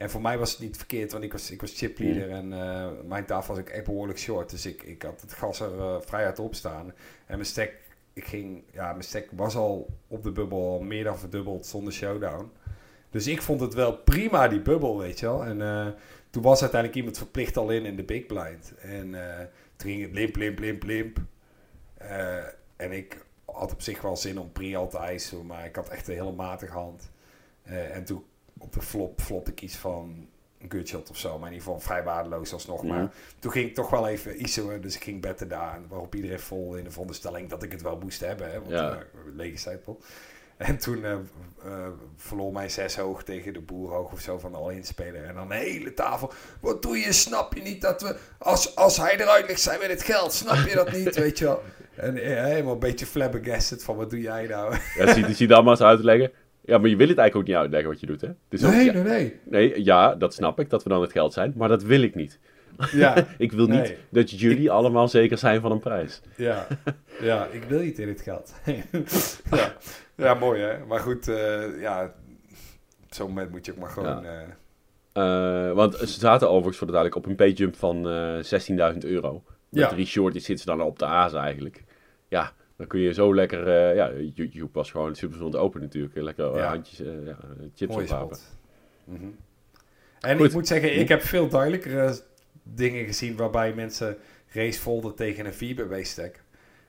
[0.02, 2.88] En voor mij was het niet verkeerd, want ik was, ik was chipleader en eh,
[3.04, 4.50] mijn tafel was ook echt behoorlijk short.
[4.50, 6.86] Dus ik, ik had het gas er eh, vrij hard op staan.
[6.86, 6.94] En
[7.34, 7.74] mijn stek,
[8.12, 11.92] ik ging, ja, mijn stek was al op de bubbel al meer dan verdubbeld zonder
[11.92, 12.50] showdown.
[13.10, 15.44] Dus ik vond het wel prima, die bubbel, weet je wel.
[15.44, 15.86] En eh,
[16.30, 18.74] toen was uiteindelijk iemand verplicht al in in de big blind.
[18.80, 19.10] En
[19.76, 21.18] toen ging het limp, limp, limp, limp.
[22.76, 26.08] En ik had op zich wel zin om pre-al te eisen, maar ik had echt
[26.08, 27.10] een hele matige hand.
[27.62, 28.24] En toen
[28.62, 30.28] op de flop flopte ik iets van
[30.60, 32.82] een gutshot of zo, maar in ieder geval vrij waardeloos alsnog.
[32.82, 35.80] Maar toen ging ik toch wel even ISO'en, dus ik ging betten daar.
[35.88, 38.90] Waarop iedereen vol in de veronderstelling dat ik het wel moest hebben, hè, want Ja.
[38.90, 39.04] ja.
[39.34, 39.80] lege.
[40.56, 44.52] En toen eh, eh, verloor mij zes hoog tegen de boer hoog of zo van
[44.52, 45.24] de all-in speler.
[45.24, 46.32] En dan de hele tafel.
[46.60, 47.12] Wat doe je?
[47.12, 48.16] Snap je niet dat we...
[48.38, 50.32] Als, als hij eruit ligt, zijn we het geld.
[50.32, 51.16] Snap je dat niet?
[51.24, 51.62] Weet je wel?
[51.94, 54.76] En eh, helemaal een beetje flabbergasted van wat doe jij nou?
[54.98, 56.32] Ja, zie, zie dan maar eens uit te leggen.
[56.64, 58.28] Ja, maar je wil het eigenlijk ook niet uitleggen wat je doet, hè?
[58.28, 59.40] Ook- ja, nee, nee.
[59.44, 62.14] nee, ja, dat snap ik, dat we dan het geld zijn, maar dat wil ik
[62.14, 62.38] niet.
[62.92, 63.96] Ja, Ik wil niet Nee.
[64.10, 66.20] dat jullie allemaal zeker zijn van een prijs.
[66.36, 66.66] ja,
[67.20, 68.54] ja, ik wil niet in het geld.
[69.50, 69.74] ja.
[70.16, 70.84] ja, mooi hè.
[70.86, 72.14] Maar goed, eh, ja,
[73.04, 74.24] op zo'n moment moet je ook maar gewoon...
[74.24, 74.40] eh,
[75.12, 79.42] Eh, want ze zaten overigens voor de duidelijk op een payjump van eh 16.000 euro.
[79.68, 79.88] Met Ja.
[79.88, 81.84] drie shorties zitten ze dan op de A's eigenlijk.
[82.28, 83.68] Ja, dan kun je zo lekker...
[83.68, 86.14] eh, ja, YouTube was gewoon super open natuurlijk.
[86.14, 86.68] Lekker eh, Ja.
[86.68, 87.36] handjes, eh, ja,
[87.74, 88.36] chips oprapen.
[88.36, 88.56] spot.
[89.04, 89.24] Mhm.
[90.20, 90.46] En Goed.
[90.46, 92.18] ik moet zeggen, ik heb veel duidelijkere
[92.62, 94.16] dingen gezien waarbij mensen
[94.48, 96.40] race folden tegen een VBB stack.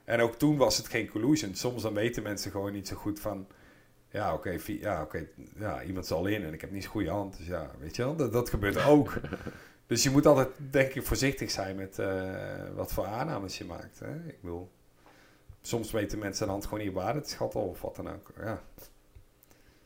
[0.03, 1.55] En ook toen was het geen collusion.
[1.55, 3.47] Soms dan weten mensen gewoon niet zo goed van...
[4.09, 5.25] Ja, oké, ja, oké,
[5.59, 7.37] ja, iemand zal in en ik heb niet zo'n goede hand.
[7.37, 9.13] Dus ja, weet je wel, dat, dat gebeurt ook.
[9.87, 11.99] dus je moet altijd, denk ik, voorzichtig zijn met
[12.75, 13.99] wat voor aannames je maakt.
[13.99, 14.15] Hè?
[14.27, 14.69] Ik bedoel,
[15.67, 18.29] soms weten mensen de hand gewoon niet waarde te schatten of wat dan ook.
[18.37, 18.61] Ja.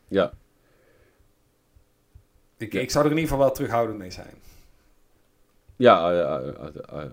[0.07, 0.31] Ja,
[2.57, 2.79] Ik, Ja.
[2.79, 4.33] ik zou er in ieder geval wel terughoudend mee zijn.
[5.75, 6.11] ja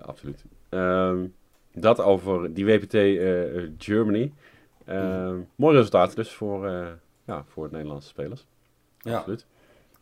[0.01, 0.43] absoluut.
[0.69, 1.27] Ehm,
[1.73, 4.33] dat over die WPT eh, Germany.
[4.85, 6.87] Ehm, Mooi resultaat dus voor, eh,
[7.25, 8.45] ja, voor het Nederlandse spelers.
[8.99, 9.17] Ja.
[9.17, 9.45] Absoluut.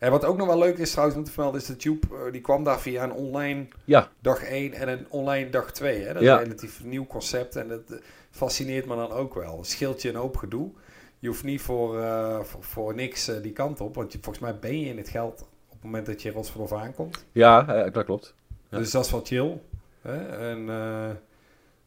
[0.03, 2.31] En wat ook nog wel leuk is trouwens om te vermelden, is dat Joep, eh,
[2.31, 6.01] die kwam daar via een online Ja, dag 1 en een online dag 2.
[6.01, 6.13] Hè?
[6.13, 6.33] Dat Ja.
[6.33, 7.97] is een relatief nieuw concept en dat eh,
[8.31, 9.63] fascineert me dan ook wel.
[9.63, 10.71] Scheelt je een hoop gedoe.
[11.19, 14.59] Je hoeft niet voor, eh, voor, voor niks die kant op, want je, volgens mij
[14.59, 17.25] ben je in het geld op het moment dat je Rotsverdorf aankomt.
[17.31, 18.35] ja dat klopt.
[18.69, 18.77] Ja.
[18.77, 19.61] Dus dat is wel chill.
[20.01, 20.27] Hè?
[20.51, 20.65] En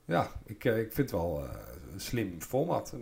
[0.05, 1.45] ja, ik, ik vind het wel
[1.93, 2.95] een slim format.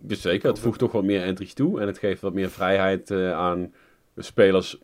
[0.00, 1.80] Dus zeker, het voegt toch wat meer entries toe.
[1.80, 3.72] En het geeft wat meer vrijheid aan
[4.16, 4.78] spelers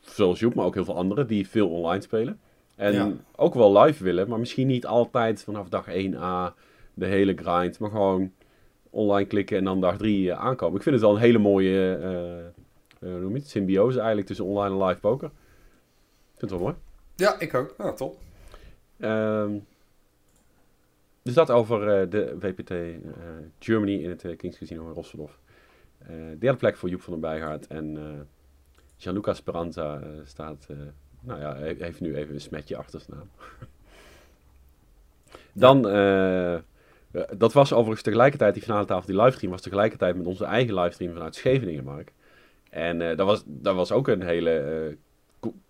[0.00, 2.40] zoals Joep, maar ook heel veel anderen die veel online spelen.
[2.74, 3.12] En Ja.
[3.36, 6.54] ook wel live willen, maar misschien niet altijd vanaf dag 1a
[6.94, 7.78] de hele grind.
[7.78, 8.32] Maar gewoon
[8.90, 10.76] online klikken en dan dag 3 aankomen.
[10.76, 12.46] Ik vind het wel een hele mooie eh,
[13.14, 13.48] eh, noem je het?
[13.48, 15.26] symbiose eigenlijk tussen online en live poker.
[15.28, 16.74] Ik vind het wel mooi.
[17.16, 17.74] Ja, ik ook.
[17.78, 18.18] Nou, top.
[18.98, 19.52] Ehm,
[21.22, 22.86] dus dat over eh, de WPT eh,
[23.58, 25.38] Germany in het eh, Kings Casino in.
[25.98, 27.66] Eh derde plek voor Joep van den Bijgaard.
[27.66, 28.02] En eh
[28.98, 30.76] Gianluca Speranza eh, staat, eh,
[31.20, 33.28] nou ja, he- heeft nu even een smetje achter zijn naam.
[35.52, 36.58] Dan, eh,
[37.36, 41.12] dat was overigens tegelijkertijd, die finale tafel, die livestream was tegelijkertijd met onze eigen livestream
[41.12, 42.12] vanuit Scheveningen, Mark.
[42.70, 44.96] En dat, was, dat was ook een hele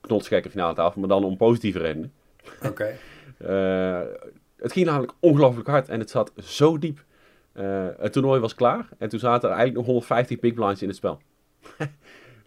[0.00, 2.12] knotsgekke finale tafel, maar dan om positieve redenen.
[2.62, 2.96] Oké.
[4.58, 7.04] Het ging namelijk ongelooflijk hard en het zat zo diep.
[7.98, 10.96] Het toernooi was klaar en toen zaten er eigenlijk nog 150 big blinds in het
[10.96, 11.20] spel.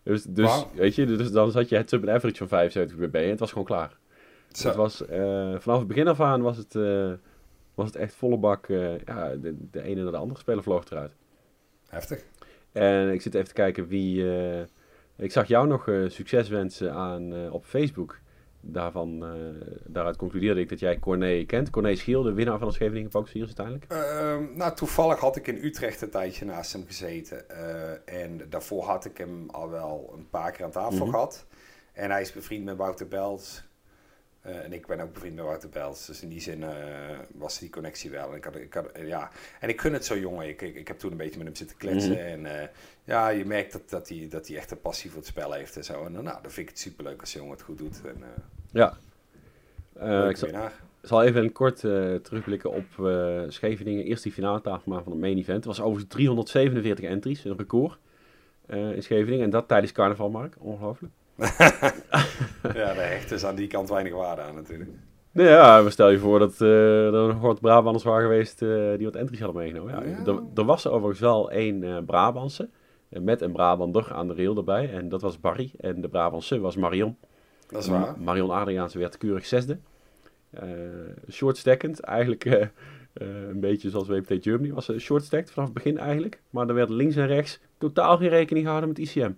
[0.04, 3.30] dus dus weet je, dus dan zat je het sub average van 75 bb en
[3.30, 4.00] het was gewoon klaar.
[4.52, 4.68] Zo.
[4.68, 7.12] Het was, eh, vanaf het begin af aan was het, eh,
[7.76, 8.68] was het echt volle bak.
[8.68, 11.12] eh, ja, de, de ene naar de andere speler vloog eruit.
[11.88, 12.24] Heftig.
[12.72, 14.26] En ik zit even te kijken wie.
[15.18, 18.20] ik zag jou nog succes wensen aan, op Facebook.
[18.64, 21.70] Daarvan, eh, daaruit concludeerde ik dat jij Corné kent.
[21.70, 23.86] Corné Schiel, de winnaar van de Scheveningen Poker Series uiteindelijk.
[23.92, 27.50] Ehm, nou, toevallig had ik in Utrecht een tijdje naast hem gezeten.
[27.50, 31.10] eh, en daarvoor had ik hem al wel een paar keer aan tafel Mhm.
[31.10, 31.46] gehad.
[31.94, 33.64] En hij is bevriend met Wouter Bels.
[34.42, 36.06] Eh, en ik ben ook bevriend met Wouter Bels.
[36.06, 36.70] Dus in die zin eh,
[37.34, 38.30] was die connectie wel.
[38.30, 39.32] En ik, had, ik, had, ja.
[39.60, 40.48] en ik gun het zo jongen.
[40.48, 42.12] Ik, ik, ik heb toen een beetje met hem zitten kletsen.
[42.12, 42.20] Mhm.
[42.20, 42.68] En eh,
[43.04, 45.76] ja, je merkt dat, dat, hij, dat hij echt een passie voor het spel heeft
[45.76, 46.06] en zo.
[46.06, 48.02] En nou, dan vind ik het superleuk als de jongen het goed doet.
[48.06, 48.24] En,
[48.72, 48.98] Ja.
[51.02, 52.86] Ik zal, even kort eh, terugblikken op
[53.48, 54.06] Scheveningen.
[54.06, 55.58] Eerst die finale tafel maar van het main event.
[55.58, 57.98] Het was overigens 347 entries, een record
[58.68, 59.44] in Scheveningen.
[59.44, 60.56] En dat tijdens carnaval, Mark.
[60.60, 61.14] Ongelooflijk.
[62.74, 64.90] Ja, de hecht is aan die kant weinig waarde aan natuurlijk.
[65.32, 69.06] Ja, maar stel je voor dat eh, er nog wat Brabanders waren geweest eh, die
[69.06, 69.94] wat entries hadden meegenomen.
[69.94, 70.26] Ja, Ja.
[70.26, 72.70] Er, er was er overigens wel één eh Brabantse,
[73.10, 74.92] met een Brabander aan de rail erbij.
[74.94, 75.72] En dat was Barry.
[75.80, 77.18] En de Brabantse was Marion.
[77.70, 78.00] Dat is waar.
[78.00, 79.78] Ma- Marion Adriaanse werd keurig zesde.
[80.52, 80.64] Eh
[81.32, 82.70] short stackend, eigenlijk
[83.14, 84.90] een beetje zoals WPT Germany was.
[84.90, 86.42] eh, short stacked vanaf het begin eigenlijk.
[86.50, 89.32] Maar er werd links en rechts totaal geen rekening gehouden met ICM.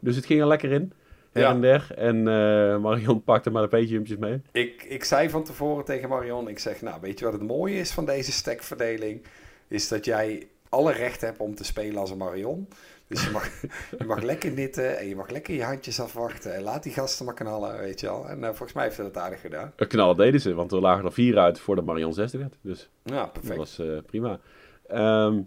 [0.00, 0.92] Dus het ging er lekker in,
[1.32, 1.50] her Ja.
[1.50, 1.86] en der.
[1.96, 4.42] En eh, Marion pakte maar de peetjumpjes mee.
[4.52, 7.76] Ik, ik zei van tevoren tegen Marion, ik zeg, nou weet je wat het mooie
[7.78, 9.22] is van deze stackverdeling?
[9.68, 12.68] Is dat jij alle recht hebt om te spelen als een Marion.
[13.06, 13.50] Dus je mag,
[13.98, 16.54] je mag lekker nitten en je mag lekker je handjes afwachten.
[16.54, 18.28] En laat die gasten maar knallen, weet je wel.
[18.28, 19.72] En eh, volgens mij heeft ze dat aardig gedaan.
[19.76, 22.54] Een knallen deden ze, want er lagen er vier uit voordat Marion zesde werd.
[22.60, 23.56] Dus Ja, dat perfect.
[23.56, 24.40] was eh, prima.
[24.86, 25.40] Ehm,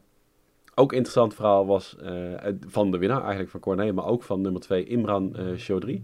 [0.76, 2.34] ook interessant verhaal was eh,
[2.68, 6.02] van de winnaar eigenlijk van Corné, maar ook van nummer 2 Imran eh Chaudhry.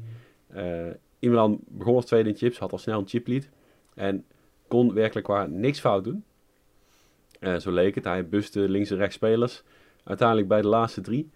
[0.48, 0.88] Eh,
[1.20, 3.50] Imran begon als tweede in chips, had al snel een chiplead
[3.94, 4.26] en
[4.68, 6.24] kon werkelijk waar niks fout doen.
[7.60, 8.04] Zo leek het.
[8.04, 9.64] Hij buste links en rechts spelers.
[10.04, 11.30] Uiteindelijk bij de laatste drie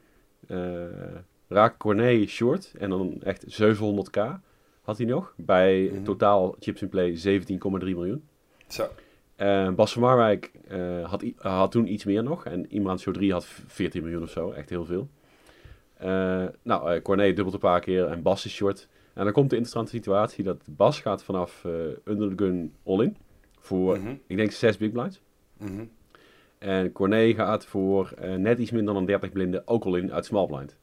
[1.48, 4.20] raakt Corné short en dan echt 700k
[4.82, 5.34] had hij nog.
[5.38, 6.04] Bij Mhm.
[6.04, 8.24] totaal chips in play 17,3 miljoen.
[8.68, 8.88] Zo.
[9.44, 12.46] Eh, Bas van Marwijk eh, had, i- had toen iets meer nog.
[12.46, 14.52] En Imran Chaudhry had 14 miljoen of zo.
[14.52, 15.10] Echt heel veel.
[15.94, 18.88] Eh, nou, eh Corné dubbelt een paar keer en Bas is short.
[19.14, 21.72] En dan komt de interessante situatie dat Bas gaat vanaf eh
[22.06, 23.18] under the gun all-in.
[23.60, 24.14] Voor, Mhm.
[24.28, 25.22] ik denk, zes big blinds.
[25.58, 25.86] Mhm.
[26.58, 30.26] En Corné gaat voor eh, net iets minder dan 30 blinden ook al in uit
[30.26, 30.78] small blind.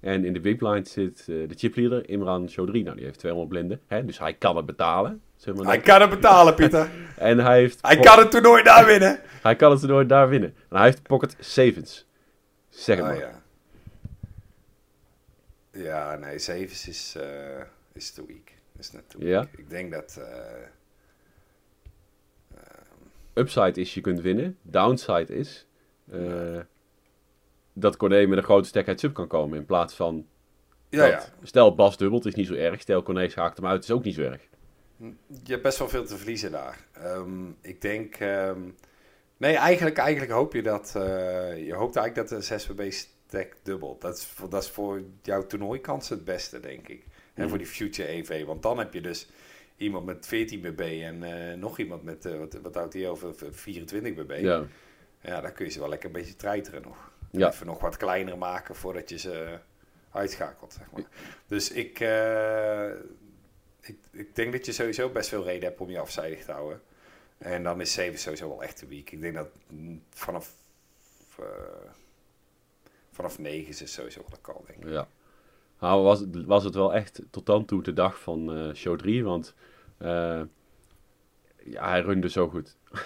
[0.00, 2.82] En in de big blind zit eh, de chipleader Imran Chaudhry.
[2.82, 3.80] Nou, die heeft 200 blinden.
[3.86, 4.04] Hè?
[4.04, 5.20] Dus hij kan het betalen.
[5.38, 6.90] Zeg maar Hij kan het betalen, Pieter.
[7.16, 7.78] En hij heeft...
[7.82, 9.20] Hij kan het toernooi daar winnen.
[9.42, 10.54] Hij kan het toernooi daar winnen.
[10.68, 12.06] En hij heeft pocket sevens.
[12.68, 13.20] Zeg het Ah, maar.
[13.20, 13.42] ja.
[15.70, 17.60] Ja, nee, Zevens is, eh,
[17.92, 18.52] is te weak.
[18.78, 19.30] Is net te weak.
[19.30, 19.48] Ja?
[19.58, 20.16] Ik denk dat...
[20.20, 20.62] eh,
[23.34, 24.58] Upside is je kunt winnen.
[24.62, 25.66] Downside is...
[26.12, 26.58] eh,
[27.72, 29.58] dat Corné met een grote stack uit sub kan komen.
[29.58, 30.26] In plaats van...
[30.88, 31.22] ja, ja.
[31.42, 32.80] Stel Bas dubbelt is niet zo erg.
[32.80, 34.40] Stel Corné schaakt hem uit is ook niet zo erg.
[35.26, 36.84] Je hebt best wel veel te verliezen daar.
[36.92, 38.14] Ehm, ik denk...
[38.14, 38.60] ehm,
[39.36, 40.92] nee, eigenlijk, eigenlijk hoop je dat...
[40.96, 44.00] eh, je hoopt eigenlijk dat de 6BB stack dubbelt.
[44.00, 47.02] Dat is, voor, dat is voor jouw toernooikans het beste, denk ik.
[47.34, 47.48] En Mhm.
[47.48, 48.44] voor die Future EV.
[48.44, 49.28] Want dan heb je dus
[49.76, 52.26] iemand met 14 bb en eh, nog iemand met...
[52.26, 53.34] eh, wat, wat houdt hij over?
[53.50, 54.38] 24 bb.
[54.40, 54.64] Ja.
[55.20, 57.10] Ja, dan kun je ze wel lekker een beetje treiteren nog.
[57.32, 57.48] En Ja.
[57.48, 59.58] Even nog wat kleiner maken voordat je ze
[60.12, 61.02] uitschakelt, zeg maar.
[61.46, 62.90] Dus ik, eh,
[63.88, 66.80] ik, ik denk dat je sowieso best veel reden hebt om je afzijdig te houden.
[67.38, 69.10] En dan is 7 sowieso wel echt te weak.
[69.10, 69.48] Ik denk dat
[70.10, 70.54] vanaf,
[71.38, 71.44] eh,
[73.12, 74.90] vanaf 9 is het sowieso wel een call, denk ik.
[74.90, 75.08] Ja.
[75.80, 78.98] Nou, was, het- was het wel echt tot dan toe de dag van eh, show
[78.98, 79.54] 3, want
[79.98, 80.40] eh,
[81.64, 82.76] ja, hij runde zo goed.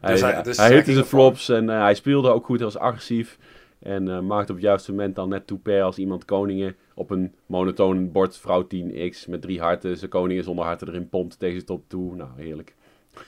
[0.00, 2.76] hij Dus hij- dus hij hitte zijn flops en hij speelde ook goed, hij was
[2.76, 3.38] agressief.
[3.78, 7.34] En maakte op het juiste moment dan net toe pair als iemand koningen op een
[7.46, 9.96] monotoon bord, vrouw 10x met drie harten.
[9.96, 12.14] Zijn koningen zonder harten erin pompt tegen top toe.
[12.16, 12.74] Nou, heerlijk.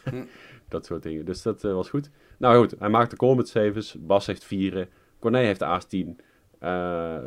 [0.04, 0.24] Hm.
[0.68, 1.24] dat soort dingen.
[1.24, 2.10] Dus dat eh, was goed.
[2.38, 3.94] Nou goed, hij maakte call met.
[3.98, 4.88] Bas heeft vieren.
[5.18, 6.18] Corné heeft aas 10.
[6.58, 7.18] Eh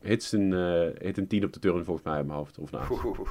[0.00, 2.58] hit, een, eh, hit een 10 op de turn volgens mij in mijn hoofd.
[2.58, 2.84] Of nou.
[2.88, 3.26] Dat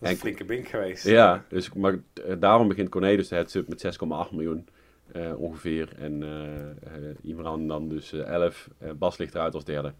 [0.00, 1.04] En- een flinke bink geweest.
[1.04, 4.68] Ja, dus, maar eh, daarom begint Corné dus de heads-up met 6,8 miljoen
[5.12, 5.92] eh, ongeveer.
[5.98, 8.68] En eh eh, Imran dan dus eh, 11.
[8.78, 9.92] Eh, Bas ligt eruit als derde.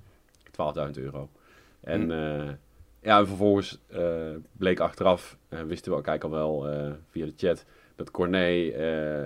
[0.56, 1.28] 12.000 euro.
[1.80, 2.10] En Hm.
[2.10, 2.48] eh,
[3.02, 6.66] ja, en vervolgens eh, bleek achteraf, eh, wisten we kijk al wel
[7.10, 7.64] via de chat,
[7.96, 8.44] dat Corné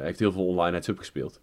[0.02, 1.40] heeft heel veel online heads-up gespeeld.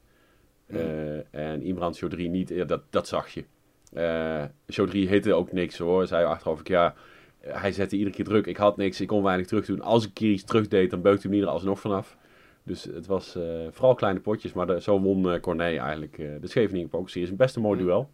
[0.67, 0.75] Hm.
[0.75, 1.17] Eh,
[1.51, 3.45] en Imran Chaudhry niet, ja, dat, dat zag je.
[3.93, 6.95] Eh Chaudhry hitte ook niks hoor, zei achteraf ik ja,
[7.39, 8.45] hij zette iedere keer druk.
[8.47, 9.81] Ik had niks, ik kon weinig terug doen.
[9.81, 12.17] Als ik een keer iets terug deed, dan beukte hij me er alsnog vanaf.
[12.63, 13.37] Dus het was
[13.71, 17.29] vooral kleine potjes, maar de- zo won eh Corné eigenlijk eh, de Scheveningen Poker Series.
[17.29, 17.85] Een best een mooi Hm.
[17.85, 18.09] duel.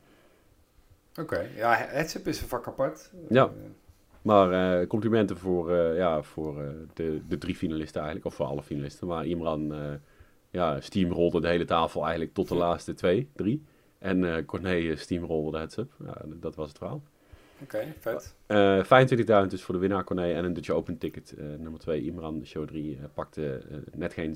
[1.19, 3.11] Oké, ja, heads-up is een vak apart.
[3.29, 3.43] Ja.
[3.43, 3.51] Eh,
[4.21, 6.55] Maar eh, complimenten voor, eh, ja, voor
[6.93, 9.07] de, de drie finalisten eigenlijk, of voor alle finalisten.
[9.07, 9.73] Maar Imran,
[10.49, 13.63] ja, steamrolde de hele tafel eigenlijk tot de laatste twee, drie.
[13.99, 15.91] En eh Corné steamrolde de heads-up.
[16.05, 17.03] Ja, dat was het verhaal.
[17.61, 18.35] Oké, vet.
[18.45, 21.33] Eh 25.000 dus voor de winnaar Corné en een Dutch Open ticket.
[21.37, 23.61] nummer 2 Imran, show 3, pakte
[23.95, 24.35] net geen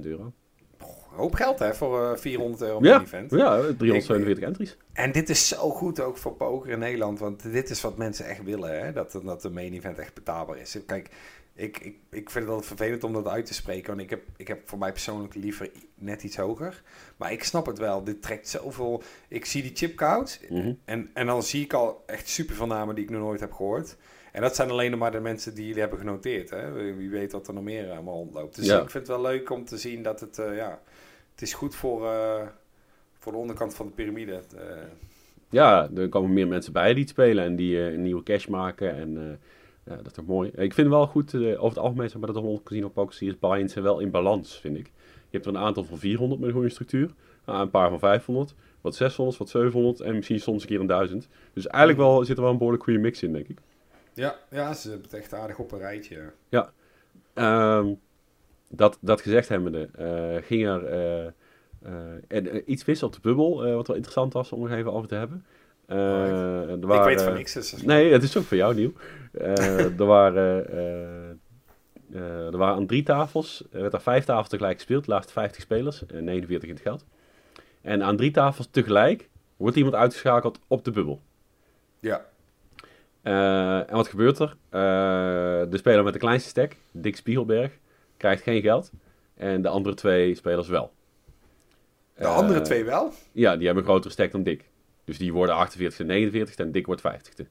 [0.00, 0.32] 17.000 euro.
[0.78, 3.30] Een hoop geld hè, voor eh, 400 euro Ja, event.
[3.30, 4.76] ja, 347 entries.
[4.92, 7.18] En dit is zo goed ook voor poker in Nederland.
[7.18, 8.84] Want dit is wat mensen echt willen.
[8.84, 8.92] Hè?
[8.92, 10.78] Dat, dat de main event echt betaalbaar is.
[10.86, 11.08] Kijk,
[11.54, 13.86] ik, ik, ik vind het altijd vervelend om dat uit te spreken.
[13.86, 16.82] Want ik heb, ik heb voor mij persoonlijk liever net iets hoger.
[17.16, 18.04] Maar ik snap het wel.
[18.04, 19.02] Dit trekt zoveel...
[19.28, 20.40] Ik zie die chipcounts.
[20.48, 20.72] Mhm.
[20.84, 23.52] En, en dan zie ik al echt super veel namen die ik nog nooit heb
[23.52, 23.96] gehoord.
[24.36, 26.50] En dat zijn alleen nog maar de mensen die jullie hebben genoteerd.
[26.50, 26.72] Hè?
[26.96, 28.56] Wie weet wat er nog meer allemaal rondloopt.
[28.56, 28.74] Dus Ja.
[28.82, 30.38] ik vind het wel leuk om te zien dat het...
[30.38, 30.80] eh, ja,
[31.32, 32.46] het is goed voor, eh,
[33.18, 34.32] voor de onderkant van de piramide.
[34.56, 34.62] Eh,
[35.50, 38.46] Ja, er komen meer mensen bij die het spelen en die eh, een nieuwe cash
[38.46, 38.94] maken.
[38.96, 40.50] En eh, ja, dat is toch mooi.
[40.54, 43.38] Ik vind wel goed, eh, over het algemeen zijn bij de Holland Casino Poker Series
[43.38, 44.86] buy-ins zijn wel in balans, vind ik.
[45.30, 47.10] Je hebt er een aantal van 400 met een goede structuur.
[47.44, 51.28] Een paar van 500, wat 600, wat 700 en misschien soms een keer een 1000.
[51.52, 53.58] Dus eigenlijk wel, zit er wel een behoorlijk goede mix in, denk ik.
[54.16, 56.32] Ja, ja, ze hebben het echt aardig op een rijtje.
[57.34, 57.94] Ehm,
[58.68, 61.32] dat, dat gezegd hebbende, eh ging er eh, eh,
[62.28, 65.14] en, iets mis op de bubbel, wat wel interessant was om er even over te
[65.14, 65.46] hebben.
[66.98, 67.52] Ik weet van niks.
[67.52, 68.92] Dus Nee, het is ook voor jou nieuw.
[69.32, 70.70] Er, waren,
[72.12, 75.62] er waren aan drie tafels, er werd er vijf tafels tegelijk gespeeld, de laatste 50
[75.62, 77.04] spelers, en 49 in het geld.
[77.82, 81.20] En aan drie tafels tegelijk wordt iemand uitgeschakeld op de bubbel.
[82.00, 82.26] Ja,
[83.30, 84.56] en wat gebeurt er?
[84.68, 84.80] Eh,
[85.70, 87.72] de speler met de kleinste stack, Dick Spiegelberg,
[88.16, 88.90] krijgt geen geld.
[89.36, 90.92] En de andere twee spelers wel.
[92.14, 93.12] de Eh, andere twee wel.
[93.32, 94.64] Ja, die hebben een grotere stack dan Dick.
[95.04, 97.46] Dus die worden 48 en 49 en Dick wordt 50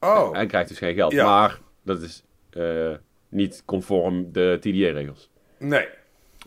[0.00, 1.12] Oh, Hij krijgt dus geen geld.
[1.12, 1.24] Ja.
[1.24, 2.92] Maar dat is eh,
[3.28, 5.30] niet conform de TDA-regels.
[5.58, 5.88] nee.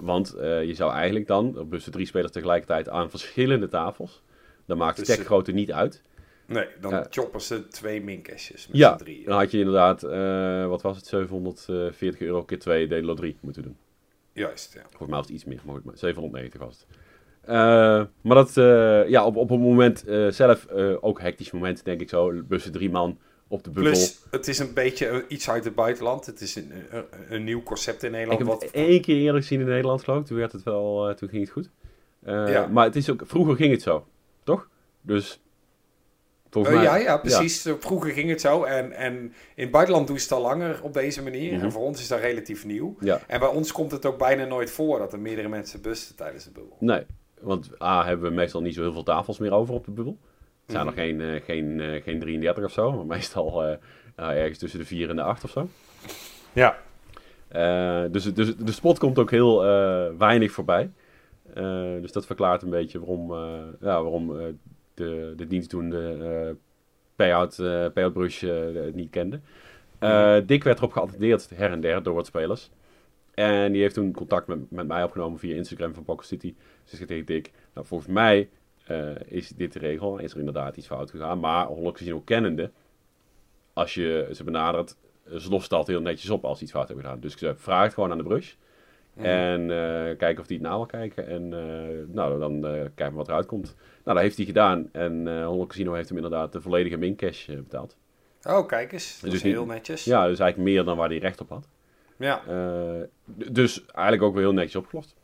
[0.01, 4.23] Want eh, je zou eigenlijk dan, op bussen drie spelers tegelijkertijd aan verschillende tafels,
[4.65, 6.01] Dan maakt de Dus, stackgrootte niet uit.
[6.47, 7.07] Nee, dan Ja.
[7.09, 9.25] choppen ze twee minkestjes met Ja, z'n drieën.
[9.25, 13.61] dan had je inderdaad, eh, wat was het, 740 euro keer 2 Delo 3 moeten
[13.63, 13.77] doen.
[14.33, 14.81] Juist, ja.
[14.81, 16.97] Volgens mij was het iets meer, maar goed, maar 790 was het.
[17.41, 17.55] Eh,
[18.21, 20.67] maar dat, eh, ja, op, op het moment zelf,
[21.01, 22.41] ook hectisch moment, denk ik zo.
[22.43, 23.91] Bussen drie man op de bubbel.
[23.91, 26.25] Plus, het is een beetje iets uit het buitenland.
[26.25, 28.39] Het is een, een, een nieuw concept in ik Nederland.
[28.39, 30.25] heb Wat, het één keer eerder gezien in Nederland, geloof ik.
[30.25, 31.69] Toen, werd het wel, toen ging het goed.
[32.25, 32.67] Ja.
[32.67, 34.07] Maar het is ook, vroeger ging het zo,
[34.43, 34.69] toch?
[35.01, 35.41] Dus,
[36.49, 36.83] volgens mij...
[36.83, 37.67] ja, ja, precies.
[37.79, 38.63] Vroeger ging het zo.
[38.63, 39.13] En, en
[39.55, 41.53] in het buitenland doen ze het al langer op deze manier.
[41.53, 41.63] Mhm.
[41.63, 42.95] En voor ons is dat relatief nieuw.
[42.99, 46.15] Ja, En bij ons komt het ook bijna nooit voor dat er meerdere mensen bussen
[46.15, 46.77] tijdens de bubbel.
[46.79, 47.05] nee.
[47.41, 50.17] Want A, hebben we meestal niet zo heel veel tafels meer over op de bubbel.
[50.65, 50.97] Het zijn Mhm.
[50.97, 53.75] er geen, eh, geen, eh, geen 33 of zo, maar meestal eh,
[54.15, 55.67] nou, ergens tussen de 4 en de 8 of zo.
[56.53, 56.77] Ja.
[58.11, 59.61] Dus, dus de spot komt ook heel
[60.17, 60.91] weinig voorbij.
[62.01, 63.33] Dus dat verklaart een beetje waarom,
[63.81, 64.37] ja, waarom
[64.97, 66.55] de, de dienstdoende eh
[67.15, 69.39] payout, eh payout brush eh, niet kende.
[70.45, 72.69] Dick werd erop geattendeerd her en der door wat spelers.
[73.33, 76.55] En die heeft toen contact met, met mij opgenomen via Instagram van Poker City.
[76.83, 78.49] Dus ik zei tegen Dick, nou, volgens mij
[79.25, 80.17] is dit de regel.
[80.17, 81.39] Is er inderdaad iets fout gegaan.
[81.39, 82.71] Maar Holland Casino kennende,
[83.73, 84.95] als je ze benadert,
[85.37, 87.19] ze lost het altijd heel netjes op als ze iets fout hebben gedaan.
[87.19, 88.53] Dus ik zei, vraag het gewoon aan de brush.
[89.25, 91.27] En eh, kijken of die het na wil kijken.
[91.27, 93.75] En eh, nou, dan eh, kijken we wat eruit komt.
[94.03, 94.89] Nou, dat heeft hij gedaan.
[94.91, 97.97] En Holland Casino heeft hem inderdaad de volledige mincash betaald.
[98.43, 99.11] Oh, kijk eens.
[99.19, 100.03] Dat Dus is niet- heel netjes.
[100.03, 101.67] Ja, dus eigenlijk meer dan waar hij recht op had.
[102.17, 102.41] Ja,
[103.25, 105.15] dus eigenlijk ook weer heel netjes opgelost.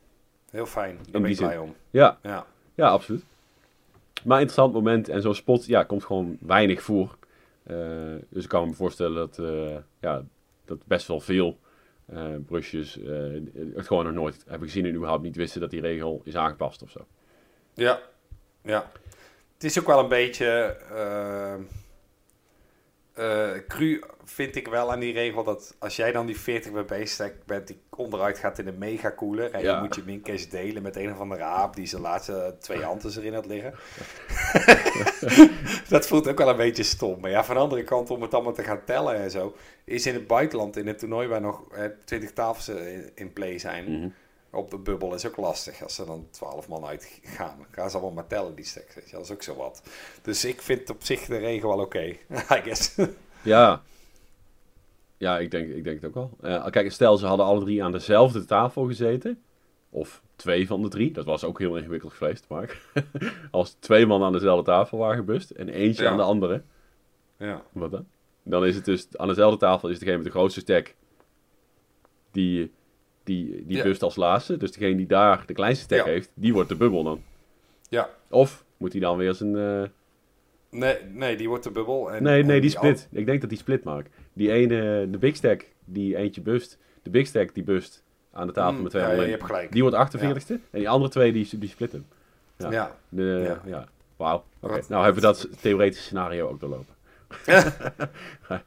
[0.50, 0.96] heel fijn.
[0.96, 1.74] Daar In ben ik blij om.
[1.90, 2.46] Ja, Ja.
[2.74, 3.24] ja, absoluut.
[4.24, 5.08] Maar interessant moment.
[5.08, 7.16] En zo'n spot ja, komt gewoon weinig voor.
[8.28, 9.40] Dus ik kan me voorstellen dat,
[10.00, 10.22] ja,
[10.64, 11.58] dat best wel veel
[12.46, 13.12] brusjes eh,
[13.74, 16.82] het gewoon nog nooit hebben gezien en überhaupt niet wisten dat die regel is aangepast
[16.82, 17.06] of zo.
[17.74, 18.00] Ja,
[18.62, 18.90] ja.
[19.54, 20.46] Het is ook wel een beetje.
[20.90, 21.54] eh
[23.14, 27.06] eh, cru vind ik wel aan die regel dat als jij dan die 40 bb
[27.06, 29.50] stack bent, die onderuit gaat in een mega cooler.
[29.50, 29.74] En Ja.
[29.74, 33.12] je moet je mincash delen met een of andere aap die zijn laatste twee handen
[33.18, 33.74] erin had liggen.
[35.88, 37.20] dat voelt ook wel een beetje stom.
[37.20, 40.06] Maar ja, van de andere kant, om het allemaal te gaan tellen en zo, is
[40.06, 43.58] in het buitenland, in het toernooi waar nog eh, 20 tafels eh, in, in play
[43.58, 43.98] zijn.
[43.98, 44.08] Mhm.
[44.50, 45.82] Op de bubbel is ook lastig.
[45.82, 48.94] Als er dan 12 man uitgaan, dan gaan ze allemaal maar tellen die stacks.
[49.10, 49.82] Dat is ook zo wat.
[50.22, 52.02] Dus ik vind op zich de regel wel oké.
[52.56, 52.94] I guess.
[53.42, 53.82] Ja.
[55.16, 56.36] Ja, ik denk, ik denk het ook wel.
[56.40, 59.42] Eh, kijk, stel ze hadden alle drie aan dezelfde tafel gezeten.
[59.90, 61.12] Of twee van de drie.
[61.12, 62.82] Dat was ook heel ingewikkeld geweest, Mark.
[63.50, 66.10] Als twee man aan dezelfde tafel waren gebust en eentje Ja.
[66.10, 66.62] aan de andere.
[67.38, 67.62] ja.
[67.72, 68.06] Wat dan?
[68.42, 70.94] Dan is het dus aan dezelfde tafel is degene met de grootste stack.
[72.30, 72.72] Die,
[73.24, 73.82] die, die Ja.
[73.82, 74.56] bust als laatste.
[74.56, 76.04] Dus degene die daar de kleinste stack Ja.
[76.04, 77.22] heeft, die wordt de bubbel dan.
[77.88, 78.08] ja.
[78.30, 79.56] Of moet hij dan weer zijn...
[79.56, 79.82] eh,
[80.74, 82.12] Nee, nee, die wordt de bubbel.
[82.12, 83.08] En, Nee, nee, en die split.
[83.10, 84.08] Ik denk dat die split maakt.
[84.32, 86.78] Die ene, de big stack, die eentje bust.
[87.02, 89.72] De big stack die bust aan de tafel Mm, met twee ja, je hebt gelijk.
[89.72, 90.48] Die wordt 48ste.
[90.48, 92.06] En die andere twee, die, die splitten.
[92.56, 92.66] Ja.
[92.66, 92.72] Ja.
[92.72, 92.96] ja.
[93.08, 93.60] De, Ja.
[93.64, 93.88] ja.
[94.16, 94.44] Wauw.
[94.60, 96.94] Nou hebben we dat theoretische scenario ook doorlopen.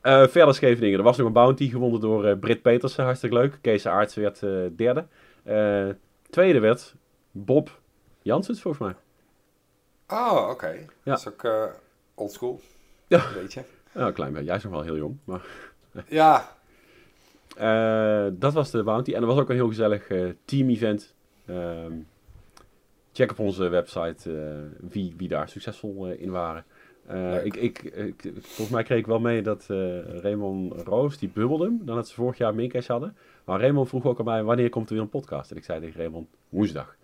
[0.00, 0.98] Eh verder Scheveningen.
[0.98, 3.04] Er was nog een bounty gewonnen door eh Britt Petersen.
[3.04, 3.58] Hartstikke leuk.
[3.60, 5.06] Kees Aarts werd eh, derde.
[6.30, 6.94] Tweede werd
[7.30, 7.80] Bob
[8.22, 8.94] Janssens, volgens mij.
[10.12, 10.86] Oh, oké.
[11.02, 11.64] Dat is ook eh
[12.14, 12.60] oldschool.
[13.06, 13.26] Ja.
[13.26, 13.64] Een beetje.
[13.94, 14.46] Ja, een klein beetje.
[14.46, 15.18] Jij is nog wel heel jong.
[15.24, 15.40] Maar
[16.08, 16.44] Ja,
[17.56, 19.12] Eh, dat was de bounty.
[19.12, 21.14] En er was ook een heel gezellig eh, team-event.
[21.46, 21.92] Ehm,
[23.12, 24.30] check op onze website
[24.80, 26.64] wie, wie daar succesvol in waren.
[27.44, 29.66] Ik, ik, ik, volgens mij kreeg ik wel mee dat
[30.22, 33.16] Raymond Roos, die bubbelde hem, dan dat ze vorig jaar Mincash hadden.
[33.44, 35.50] Maar Raymond vroeg ook aan mij, wanneer komt er weer een podcast?
[35.50, 36.96] En ik zei tegen Raymond, woensdag.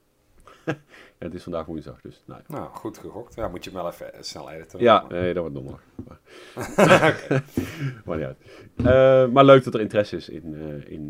[0.69, 0.79] En
[1.29, 2.55] het is vandaag woensdag, dus nou ja.
[2.55, 3.35] nou, goed gegokt.
[3.35, 4.81] Ja, moet je hem wel even eh, snel editen.
[4.81, 5.83] Ja, nee, dat wordt donderdag.
[6.77, 7.43] Maar,
[8.05, 8.39] maar niet uit.
[8.77, 11.09] Eh, maar leuk dat er interesse is in, eh, in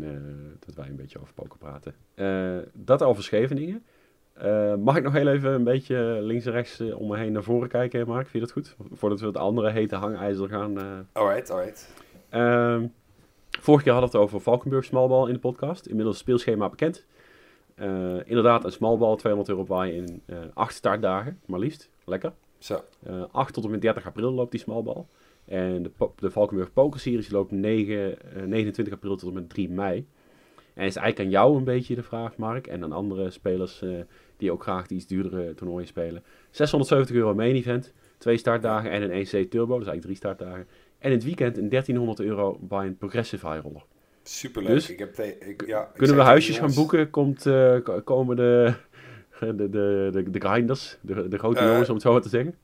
[0.65, 1.95] dat wij een beetje over poker praten.
[2.73, 3.83] Dat al Scheveningen.
[4.79, 7.69] Mag ik nog heel even een beetje links en rechts om me heen naar voren
[7.69, 8.27] kijken, Mark?
[8.27, 8.75] Vind je dat goed?
[8.91, 11.05] Voordat we het andere hete hangijzer gaan.
[11.11, 11.93] Alright, alright.
[12.29, 12.85] Ehm,
[13.59, 15.85] vorige keer hadden we het over Valkenburg Smallball in de podcast.
[15.85, 17.05] Inmiddels speelschema bekend.
[17.79, 21.89] Eh, inderdaad, een smallball, 200 euro bij in eh acht startdagen, maar liefst.
[22.05, 22.33] Lekker.
[22.57, 22.83] Zo.
[23.03, 25.07] Eh 8 tot en met 30 april loopt die smallbal.
[25.45, 29.69] En de, de Valkenburg Poker Series loopt 9, eh, 29 april tot en met 3
[29.69, 30.07] mei.
[30.73, 32.67] En is eigenlijk aan jou een beetje de vraag, Mark.
[32.67, 33.89] En aan andere spelers eh,
[34.37, 36.23] die ook graag iets duurdere toernooien spelen.
[36.51, 37.93] 670 euro main event.
[38.17, 39.77] Twee startdagen en een EC Turbo.
[39.77, 40.67] Dus eigenlijk drie startdagen.
[40.97, 43.83] En in het weekend een 1300 euro bij een Progressive High Roller.
[44.29, 44.71] Superleuk.
[44.73, 47.09] Dus, ik heb ik, ja, Kunnen we huisjes gaan boeken?
[47.09, 48.73] Komt, eh, ko- komen de
[49.39, 52.29] De, de, de, de grinders, de, de grote Eh, jongens om het zo maar te
[52.29, 52.55] zeggen.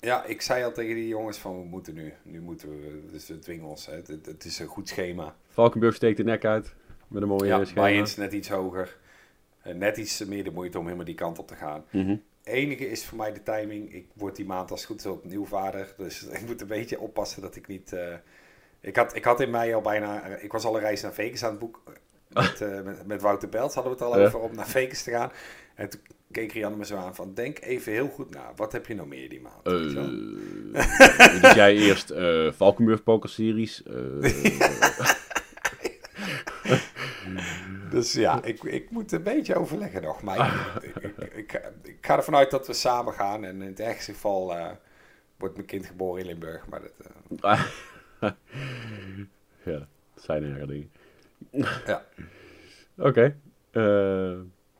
[0.00, 2.12] Ja, ik zei al tegen die jongens van we moeten nu.
[2.22, 3.86] Nu moeten we, dus we dwingen ons.
[3.86, 3.94] Hè.
[3.94, 5.36] Het, het is een goed schema.
[5.48, 6.74] Valkenburg steekt de nek uit
[7.08, 7.80] met een mooie Ja, schema.
[7.80, 8.96] Bayern's net iets hoger.
[9.62, 11.84] Eh, net iets meer de moeite om helemaal die kant op te gaan.
[11.90, 12.16] Mhm.
[12.44, 13.94] enige is voor mij de timing.
[13.94, 15.94] Ik word die maand als het goed is opnieuw vader.
[15.96, 17.96] Dus ik moet een beetje oppassen dat ik niet...
[18.80, 20.24] ik, had, ik had in mei al bijna...
[20.26, 21.82] Ik was al een reis naar Vegas aan het boek.
[22.28, 24.26] Met, eh, met, met Wouter Belt hadden we het al Ja.
[24.26, 25.32] over om naar Vegas te gaan.
[25.74, 26.00] En toen
[26.30, 27.34] keek Rianne me zo aan van...
[27.34, 28.52] Denk even heel goed na.
[28.56, 29.66] Wat heb je nog meer die maand?
[29.66, 29.72] Eh,
[31.42, 33.82] dus jij eerst eh Valkenburg Poker Series.
[33.82, 33.96] eh,
[37.90, 40.22] Dus ja, ik, ik moet een beetje overleggen nog.
[40.22, 43.44] Maar ik, ik, ik, ik ga ervan uit dat we samen gaan.
[43.44, 44.70] En in het ergste geval eh,
[45.36, 46.66] wordt mijn kind geboren in Limburg.
[46.66, 46.92] Maar dat,
[47.42, 47.62] eh,
[49.64, 49.78] ja,
[50.14, 50.90] dat zijn erge dingen.
[51.86, 52.04] ja.
[52.98, 53.36] Oké.
[53.70, 54.36] eh,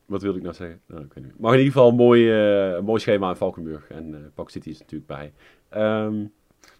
[0.06, 0.80] wat wilde ik nou zeggen?
[0.86, 1.38] Nou, ik weet niet.
[1.38, 3.88] Maar in ieder geval een mooi, eh, een mooi schema in Valkenburg.
[3.90, 5.32] En eh Poker City is natuurlijk bij.
[5.68, 6.24] Ehm,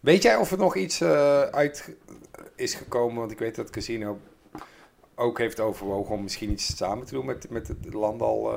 [0.00, 1.02] Weet jij of er nog iets
[1.50, 1.96] uit
[2.56, 3.18] is gekomen?
[3.18, 4.18] Want ik weet dat het casino
[5.14, 8.54] ook heeft overwogen om misschien iets samen te doen met, met het landal.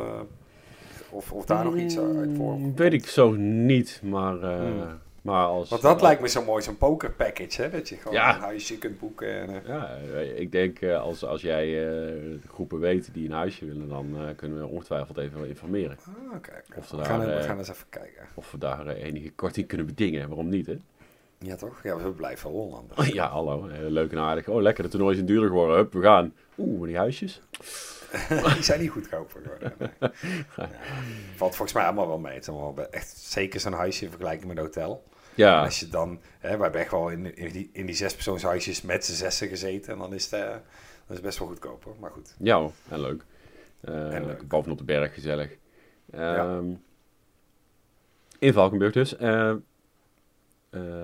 [1.10, 2.58] of, of daar nog iets uit voor.
[2.58, 5.00] mm, Weet ik zo niet, maar, Hmm.
[5.22, 5.70] Maar als...
[5.70, 7.70] Want dat lijkt me zo mooi, zo'n poker package, hè?
[7.70, 8.36] Dat je gewoon Ja.
[8.36, 9.40] een huisje kunt boeken.
[9.42, 13.32] En, eh, Ja, eh, ik denk eh, als, als jij de groepen weet die een
[13.36, 15.98] huisje willen, dan kunnen we ongetwijfeld even informeren.
[16.08, 16.36] ah.
[16.78, 18.28] Of we, daar, gaan, we gaan eens even kijken.
[18.34, 20.28] Of we daar enige korting kunnen bedingen.
[20.28, 20.78] Waarom niet, hè?
[21.40, 21.84] Ja, toch?
[21.84, 22.92] Ja, we blijven Holland.
[23.14, 23.70] Ja, hallo.
[23.88, 24.48] leuk en aardig.
[24.48, 24.84] Oh, lekker.
[24.84, 25.76] De toernooi is duurder geworden.
[25.76, 26.34] Hup, we gaan.
[26.58, 27.42] Oeh, maar die huisjes.
[28.54, 29.74] Die zijn niet goedkoper geworden.
[29.78, 29.90] Nee.
[30.58, 30.70] Ja.
[31.36, 32.34] Valt volgens mij allemaal wel mee.
[32.34, 35.04] Het is allemaal wel echt zeker zo'n huisje in vergelijking met een hotel.
[35.36, 38.82] Ja, als je dan, hè, we hebben echt wel in, in die, in die zespersoonshuisjes
[38.82, 39.94] met z'n zessen gezeten.
[39.94, 40.42] En dan is het,
[41.08, 41.92] dat is best wel goedkoper.
[42.00, 42.36] Maar goed.
[42.40, 43.24] ja en leuk.
[43.82, 44.48] Eh, En leuk.
[44.48, 45.50] Bovenop de berg, gezellig.
[46.12, 46.36] Ja.
[46.36, 46.66] Ehm,
[48.40, 49.16] In Valkenburg dus.
[49.18, 49.60] Eh, eh,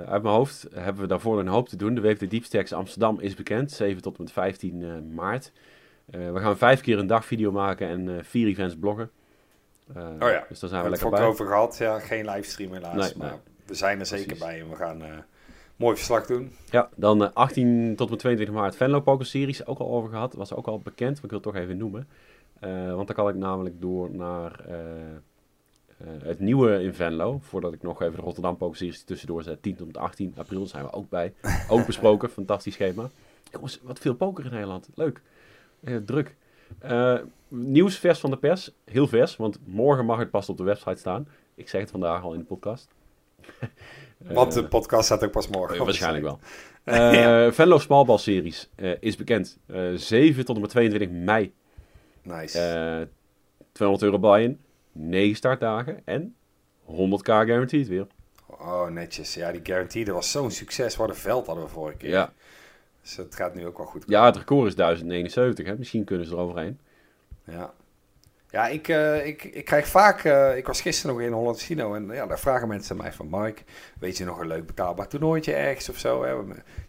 [0.06, 1.96] uit mijn hoofd hebben we daarvoor een hoop te doen.
[1.96, 3.72] De WFD Deepstacks Amsterdam is bekend.
[3.72, 5.52] 7 tot en met 15 eh, maart.
[6.06, 9.12] We gaan vijf keer een dag video maken en vier events bloggen.
[9.96, 10.46] Oh ja.
[10.50, 11.26] Dus daar zijn we we lekker het bij.
[11.26, 11.78] ook over gehad.
[11.78, 12.96] Ja, geen livestream helaas.
[12.96, 13.40] Nee, maar nee.
[13.68, 14.46] We zijn er zeker Precies.
[14.46, 14.60] bij.
[14.60, 15.18] En we gaan eh
[15.76, 16.52] mooi verslag doen.
[16.70, 20.10] Ja, dan eh, 18 tot en met 22 maart Venlo Poker Series, ook al over
[20.10, 20.34] gehad.
[20.34, 22.08] Was ook al bekend, maar ik wil het toch even noemen.
[22.60, 24.76] Eh, want dan kan ik namelijk door naar eh,
[25.98, 27.40] eh, het nieuwe in Venlo.
[27.42, 29.62] Voordat ik nog even de Rotterdam Poker Series tussendoor zet.
[29.62, 31.34] 10 tot en met 18 april zijn we ook bij.
[31.70, 33.10] Ook besproken, fantastisch schema.
[33.52, 34.90] Jongens, wat veel poker in Nederland.
[34.96, 35.22] Leuk.
[35.84, 36.36] Eh, druk.
[36.80, 38.72] Eh, nieuws vers van de pers.
[38.86, 41.28] Heel vers, want morgen mag het pas op de website staan.
[41.56, 42.88] Ik zeg het vandaag al in de podcast.
[44.18, 45.78] Want Eh, de podcast staat ook pas morgen.
[45.78, 46.40] eh, waarschijnlijk wel.
[46.84, 47.52] Eh Ja.
[47.52, 49.58] Venlo Smallball Series eh, is bekend.
[49.68, 51.54] Eh 7 tot en met 22 mei.
[52.22, 52.60] Nice.
[52.60, 53.08] Eh
[53.72, 54.60] 200 euro buy-in.
[54.92, 56.02] 9 startdagen.
[56.06, 56.36] En
[56.86, 58.08] 100k guaranteed weer.
[58.48, 59.34] oh, netjes.
[59.34, 60.96] Ja, die guarantee, dat was zo'n succes.
[60.96, 62.10] Wat een veld hadden we vorige keer.
[62.10, 62.34] Ja.
[63.02, 64.04] Dus het gaat nu ook wel goed.
[64.08, 65.66] ja, het record is 1079.
[65.66, 65.76] Hè?
[65.78, 66.80] Misschien kunnen ze er overheen.
[67.44, 67.74] Ja,
[68.50, 70.24] ja ik, eh, ik, ik krijg vaak...
[70.24, 73.28] eh, ik was gisteren nog in Holland Casino en ja, daar vragen mensen mij van...
[73.30, 73.62] Mike,
[74.00, 76.24] weet je nog een leuk betaalbaar toernooitje ergens of zo?
[76.24, 76.36] Hè?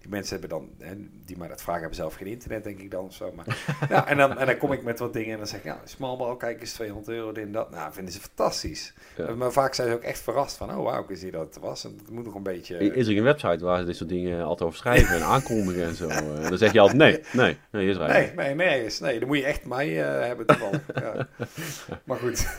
[0.01, 0.71] Die mensen hebben dan...
[0.79, 0.95] Hè,
[1.25, 3.33] die mij dat vragen hebben zelf geen internet, denk ik dan of zo.
[3.33, 3.47] Maar,
[3.89, 5.65] ja, en, dan, en dan kom ik met wat dingen en dan zeg ik...
[5.65, 7.71] Ja, smallball, kijk eens, 200 euro, dit en dat.
[7.71, 8.95] Nou, vinden ze fantastisch.
[9.17, 9.35] Ja.
[9.35, 10.77] Maar vaak zijn ze ook echt verrast van...
[10.77, 11.85] Oh, wauw, ik wist niet dat het was.
[11.85, 12.95] En het moet nog een beetje...
[12.95, 15.95] Is er een website waar ze dit soort dingen altijd over schrijven en aankondigen en
[15.95, 16.09] zo?
[16.09, 19.01] Eh, dan zeg je altijd nee, nee, nee, is Nee, nee, nergens.
[19.01, 20.47] Nee, dan moet je echt mij eh, hebben
[20.95, 21.27] ja.
[22.07, 22.59] Maar goed.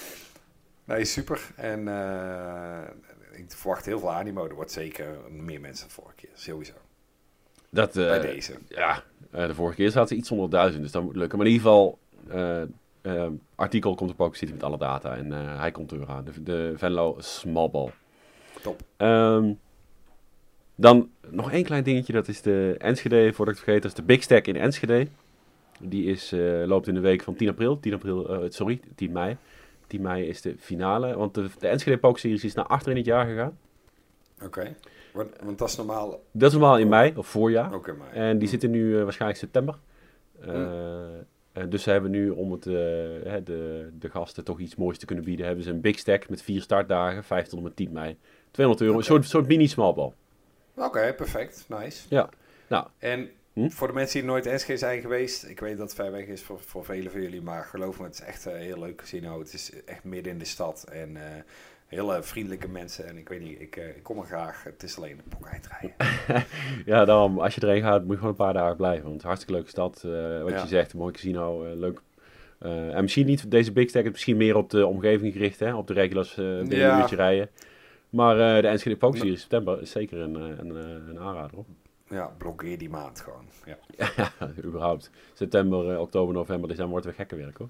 [0.84, 1.40] nee, super.
[1.56, 2.88] En eh,
[3.32, 4.46] ik verwacht heel veel animo.
[4.48, 6.30] Er wordt zeker meer mensen dan vorige keer.
[6.34, 6.74] Sowieso.
[7.70, 8.52] Dat, eh, Bij deze.
[8.68, 11.38] Ja, eh, de vorige keer zaten ze iets onder duizend, dus dat moet lukken.
[11.38, 11.98] Maar in ieder geval,
[13.02, 16.24] eh, artikel komt op Poker City met alle data en hij komt er weer aan.
[16.24, 17.90] De, de Venlo Smallball.
[18.62, 18.82] Top.
[18.96, 19.52] Ehm,
[20.74, 23.96] dan nog één klein dingetje, dat is de Enschede, voordat ik het vergeet, dat is
[23.96, 25.06] de Big Stack in Enschede.
[25.80, 29.12] Die is, eh, loopt in de week van 10 april, 10 april, eh, sorry, 10
[29.12, 29.36] mei.
[29.86, 33.06] 10 mei is de finale, want de, de Enschede Series is naar achter in het
[33.06, 33.58] jaar gegaan.
[34.44, 34.76] Oké.
[35.12, 37.74] Want, want dat is normaal Dat is normaal in mei, of voorjaar.
[37.74, 38.10] ook in mei.
[38.12, 39.78] En die zitten nu eh, waarschijnlijk september.
[41.52, 45.06] En dus ze hebben nu, om het, hè, de, de gasten toch iets moois te
[45.06, 47.92] kunnen bieden, hebben ze een big stack met vier startdagen, 5 tot en met 10
[47.92, 48.16] mei.
[48.50, 50.12] 200 euro, een soort, soort mini smallball.
[50.74, 51.64] Oké, perfect.
[51.68, 52.06] Nice.
[52.08, 52.28] Ja.
[52.68, 53.68] Nou, En Hm?
[53.68, 56.42] voor de mensen die nooit SG zijn geweest, ik weet dat het ver weg is
[56.42, 59.38] voor, voor velen van jullie, maar geloof me, het is echt een heel leuk casino.
[59.38, 61.22] Het is echt midden in de stad en eh,
[61.86, 63.06] hele vriendelijke mensen.
[63.06, 64.64] En ik weet niet, ik, eh, ik kom er graag.
[64.64, 65.94] Het is alleen de pok rijden.
[66.92, 69.02] ja, daarom, als je erheen gaat, moet je gewoon een paar dagen blijven.
[69.02, 70.02] Want het is een hartstikke leuke stad.
[70.04, 70.62] eh, wat Ja.
[70.62, 72.00] je zegt, een mooi casino, leuk,
[72.58, 75.92] en misschien niet deze Big Stack, misschien meer op de omgeving gericht, hè, op de
[75.92, 76.94] regulars uh, binnen Ja.
[76.94, 77.48] een uurtje rijden.
[78.10, 80.74] Maar eh, de Enschede Poker Series in september is zeker een, een,
[81.08, 81.54] een aanrader.
[81.54, 81.64] Hoor.
[82.10, 83.44] Ja, blokkeer die maand gewoon.
[83.64, 83.78] Ja.
[84.16, 84.32] ja,
[84.68, 85.10] überhaupt.
[85.32, 87.68] September, eh, oktober, november, december wordt weer gekke werk hoor.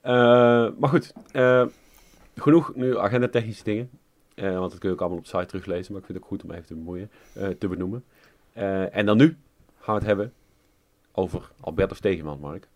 [0.00, 1.66] Eh, maar goed, eh,
[2.36, 3.90] genoeg nu agenda technische dingen.
[4.34, 5.92] Want dat kun je ook allemaal op de site teruglezen.
[5.92, 7.10] Maar ik vind het ook goed om even te bemoeien,
[7.58, 8.04] te benoemen.
[8.92, 9.36] En dan nu
[9.78, 10.32] gaan we het hebben
[11.12, 12.68] over Alberto Stegeman, Mark.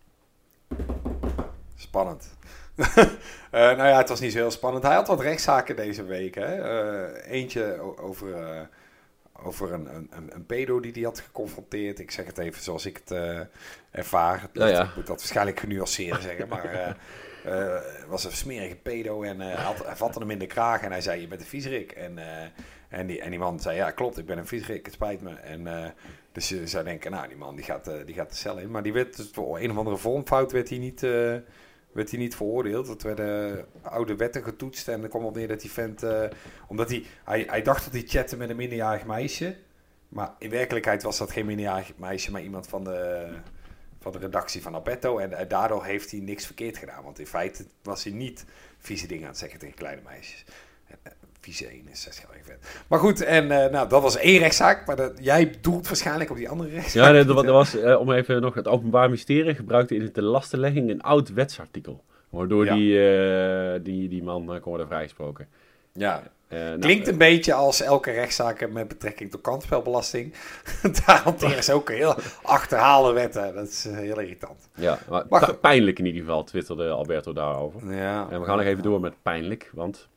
[1.75, 2.37] Spannend.
[3.51, 4.83] Nou ja, het was niet zo heel spannend.
[4.83, 6.35] Hij had wat rechtszaken deze week.
[6.35, 7.21] Hè?
[7.23, 8.69] Eentje over,
[9.43, 11.99] over een, een, een, pedo die hij had geconfronteerd.
[11.99, 13.39] Ik zeg het even zoals ik het eh,
[13.91, 14.49] ervaar.
[14.53, 14.83] Ja, ja.
[14.83, 16.47] Ik moet dat waarschijnlijk genuanceerd zeggen.
[16.47, 16.97] Maar
[17.43, 20.81] het was een smerige pedo en hij, had, hij vatte hem in de kraag.
[20.81, 21.91] En hij zei, je bent een viezerik.
[21.91, 22.19] En,
[22.89, 24.85] en, die, en die man zei, ja klopt, ik ben een viezerik.
[24.85, 25.33] Het spijt me.
[25.33, 25.93] En...
[26.31, 28.71] dus je zou denken, nou, die man die gaat, die gaat de cel in.
[28.71, 31.05] Maar die werd dus voor een of andere vormfout werd hij niet,
[31.91, 32.87] werd hij niet veroordeeld.
[32.87, 34.87] Dat werden oude wetten getoetst.
[34.87, 36.03] En er kwam op neer dat die vent...
[36.03, 36.23] eh,
[36.67, 37.43] omdat hij, hij...
[37.47, 39.55] Hij dacht dat hij chatte met een minderjarig meisje.
[40.09, 42.31] Maar in werkelijkheid was dat geen minderjarig meisje...
[42.31, 43.29] maar iemand van de,
[43.99, 45.17] van de redactie van Alberto.
[45.17, 47.03] En, eh, daardoor heeft hij niks verkeerd gedaan.
[47.03, 48.45] Want in feite was hij niet
[48.77, 50.45] vieze dingen aan het zeggen tegen kleine meisjes.
[50.87, 51.11] Eh,
[51.41, 52.59] Vieze 1 is zesjarige vent.
[52.87, 54.85] Maar goed, en eh, nou, dat was één rechtszaak.
[54.87, 57.03] Maar dat, jij doelt waarschijnlijk op die andere rechtszaak.
[57.03, 60.89] Ja, nee, er was, eh, om even nog het Openbaar Ministerie gebruikte in de lastenlegging
[60.89, 62.03] een oud wetsartikel.
[62.29, 62.75] Waardoor Ja.
[62.75, 65.47] die, eh, die, die man kon worden vrijgesproken.
[65.93, 70.33] Ja, nou, Klinkt een beetje als elke rechtszaak met betrekking tot kansspelbelasting.
[71.05, 73.55] Daar hanteren ze ook heel achterhaalde wetten.
[73.55, 74.69] Dat is heel irritant.
[74.75, 77.93] Ja, maar Maar pijnlijk in ieder geval twitterde Alberto daarover.
[77.95, 78.27] Ja.
[78.29, 80.09] En we gaan nog even door met pijnlijk, want...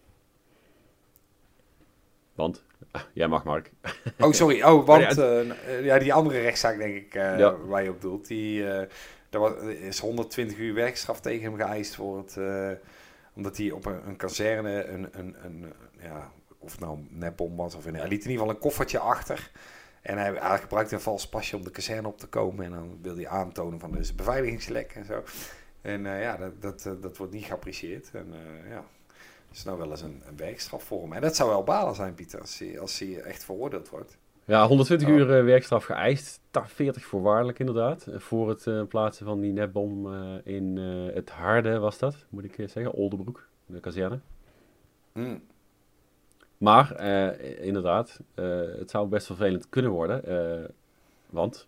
[2.35, 2.63] Want?
[3.13, 3.71] Jij mag, Mark.
[4.21, 4.63] Oh, sorry.
[4.63, 7.57] Oh, want eh, ja, die andere rechtszaak, denk ik, eh, Ja.
[7.57, 8.89] waar je op doelt, die, eh
[9.31, 12.39] daar was, is 120 uur werkstraf tegen hem geëist voor het,
[13.35, 17.57] omdat hij op een, een kazerne een, een, een, ja, of het nou een nepbom
[17.57, 19.51] was of een, hij liet in ieder geval een koffertje achter.
[20.03, 22.65] En hij, hij gebruikte een vals pasje om de kazerne op te komen.
[22.65, 25.23] En dan wilde hij aantonen van er is een beveiligingslek en zo.
[25.83, 28.11] En ja, dat, dat, dat wordt niet geapprecieerd.
[28.13, 28.35] En
[28.69, 28.85] ja,
[29.57, 31.13] is nou wel eens een, een werkstraf voor hem.
[31.13, 34.17] En dat zou wel balen zijn, Pieter, als hij, als hij echt veroordeeld wordt.
[34.45, 35.15] Ja, 120 Oh.
[35.15, 36.41] uur eh, werkstraf geëist.
[36.51, 38.07] Ta- 40 voorwaardelijk inderdaad.
[38.17, 40.77] Voor het eh, plaatsen van die netbom eh, in
[41.15, 42.93] het Harde was dat, moet ik zeggen.
[42.93, 44.19] Oldenbroek, de kazerne.
[45.13, 45.39] Hm.
[46.59, 47.01] Maar
[47.61, 48.21] inderdaad,
[48.79, 50.23] het zou best vervelend kunnen worden.
[51.31, 51.67] want,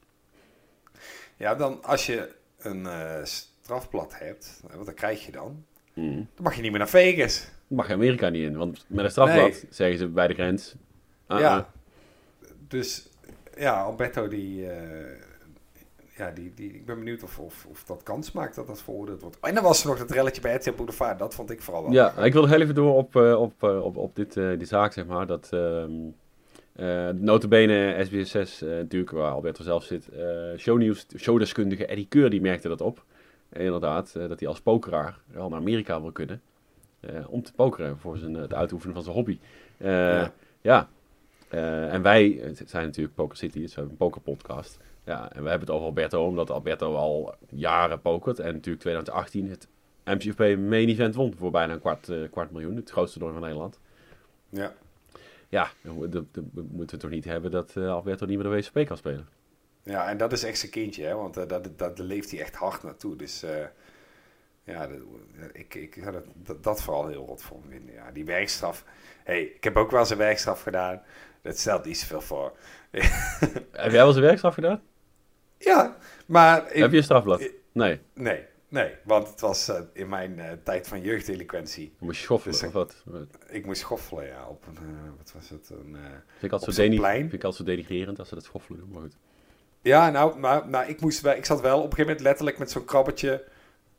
[1.36, 2.86] Ja, dan als je een
[3.26, 5.64] strafblad hebt, wat dan krijg je dan?
[5.94, 7.48] mm, Dan mag je niet meer naar Vegas.
[7.66, 8.56] Mag je Amerika niet in.
[8.56, 9.62] Want met een strafblad Nee.
[9.70, 10.74] zeggen ze bij de grens.
[11.26, 11.56] ah, ja.
[11.56, 11.64] ah.
[12.68, 13.08] Dus
[13.56, 15.18] ja, Alberto die, eh,
[16.16, 19.20] ja, die, die, ik ben benieuwd of, of, of dat kans maakt dat dat veroordeeld
[19.20, 19.36] wordt.
[19.40, 21.92] En dan was er nog dat relletje bij RTL Boulevard, dat vond ik vooral wel.
[21.92, 24.92] Ja, ik wil heel even door op, eh, op, eh, op, op dit, die zaak,
[24.92, 25.26] zeg maar.
[25.26, 25.92] Dat ehm
[26.72, 30.08] eh notabene SBS6, eh, natuurlijk waar Alberto zelf zit,
[30.56, 33.04] shownieuws, showdeskundige Eddie Keur, die merkte dat op.
[33.52, 36.40] Inderdaad, dat hij als pokeraar wel naar Amerika wil kunnen.
[37.06, 39.38] Eh, om te pokeren voor zijn, het uitoefenen van zijn hobby.
[39.76, 40.32] Eh, Ja.
[40.60, 40.88] ja.
[41.48, 44.78] Eh, en wij zijn natuurlijk Poker City, dus we hebben een pokerpodcast.
[45.04, 48.38] Ja, en we hebben het over Alberto, omdat Alberto al jaren pokert.
[48.38, 49.68] En natuurlijk 2018 het
[50.04, 52.76] MCFP main event won voor bijna een kwart, kwart miljoen.
[52.76, 53.78] Het grootste toernooi van Nederland.
[54.48, 54.72] Ja.
[55.48, 58.56] Ja, dan moet- dan- dan moeten we toch niet hebben dat Alberto niet meer de
[58.56, 59.28] WSP kan spelen.
[59.82, 62.40] Ja, en dat is echt zijn kindje, hè, want eh, dat, dat, daar leeft hij
[62.40, 63.16] echt hard naartoe.
[63.16, 63.42] Dus
[64.66, 64.98] ja, dat,
[65.52, 67.92] ik, ik zou dat, dat, vooral heel rot vinden.
[67.94, 68.84] Ja, die werkstraf.
[69.24, 71.02] hey, ik heb ook wel zijn werkstraf gedaan.
[71.42, 72.52] Dat stelt niet zoveel voor.
[72.90, 74.82] Heb jij wel eens een werkstraf gedaan?
[75.58, 75.96] Ja,
[76.26, 76.72] maar...
[76.72, 77.50] ik- Heb je een strafblad?
[77.72, 81.86] Nee, Nee, nee, want het was eh, in mijn eh, tijd van jeugddelinquentie.
[81.98, 83.02] dan moest je schoffelen Dus, of wat?
[83.48, 85.96] Ik moest schoffelen, ja, op een, eh, wat was het, een...
[86.30, 87.20] Vind ik altijd, zo, zo'n deni- plein?
[87.20, 89.16] vind ik altijd zo denigrerend als ze dat schoffelen doen, maar goed.
[89.80, 92.58] Ja, nou, maar, maar ik, moest wel, ik zat wel op een gegeven moment letterlijk
[92.58, 93.44] met zo'n krabbetje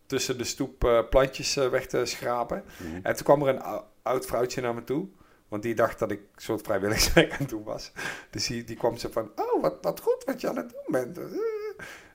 [0.08, 2.64] tussen de stoep eh, plantjes eh, weg te schrapen.
[2.78, 3.00] Mhm.
[3.04, 5.08] En toen kwam er een ou- oud vrouwtje naar me toe.
[5.48, 7.92] Want die dacht dat ik een soort vrijwilligerswerk aan het doen was.
[8.30, 10.86] Dus die, die kwam zo van, oh, wat, wat goed wat je aan het doen
[10.88, 11.20] bent.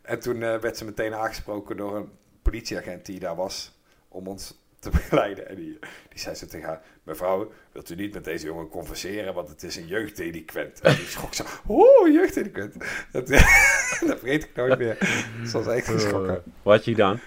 [0.03, 2.11] En toen eh, werd ze meteen aangesproken door een
[2.43, 3.79] politieagent die daar was
[4.09, 5.49] om ons te begeleiden.
[5.49, 5.79] En die,
[6.09, 9.63] die zei zo tegen haar, mevrouw, wilt u niet met deze jongen converseren, want het
[9.63, 10.81] is een jeugddelinquent.
[10.81, 12.75] En die schrok zo, oh, jeugddelinquent.
[13.13, 13.27] Dat,
[14.09, 14.99] dat vergeet ik nooit meer.
[15.43, 16.43] Dat was echt geschrokken.
[16.63, 17.21] Wat had je gedaan?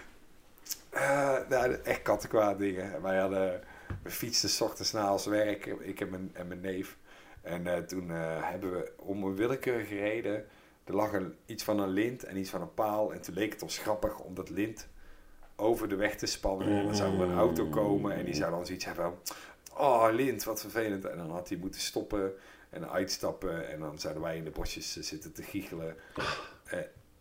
[0.95, 3.01] Eh, nou, echt kattenkwaad dingen.
[3.01, 3.61] Wij hadden,
[4.03, 6.97] we fietsten 's ochtends na ons werk, ik en mijn, en mijn neef.
[7.41, 10.45] En eh, toen eh, hebben we om een willekeurige reden,
[10.83, 13.13] er lag een, iets van een lint en iets van een paal.
[13.13, 14.87] En toen leek het ons grappig om dat lint
[15.55, 16.67] over de weg te spannen.
[16.67, 19.35] En dan zou er een auto komen en die zou dan zoiets hebben van...
[19.77, 21.05] Oh, Lint, wat vervelend.
[21.05, 22.33] En dan had hij moeten stoppen
[22.69, 23.69] en uitstappen.
[23.69, 25.95] En dan zouden wij in de bosjes zitten te giechelen.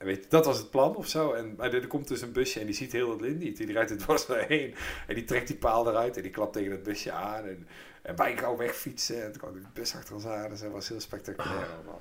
[0.05, 1.33] En weet je, dat was het plan of zo.
[1.33, 3.57] En, maar er komt dus een busje en die ziet heel dat Lint niet.
[3.57, 4.75] Die rijdt het bos heen
[5.07, 7.45] en die trekt die paal eruit en die klapt tegen het busje aan.
[7.45, 7.67] En,
[8.03, 10.51] en wij gauw wegfietsen en toen kwam de bus achter ons aan.
[10.51, 11.99] Dus dat was heel spectaculair allemaal.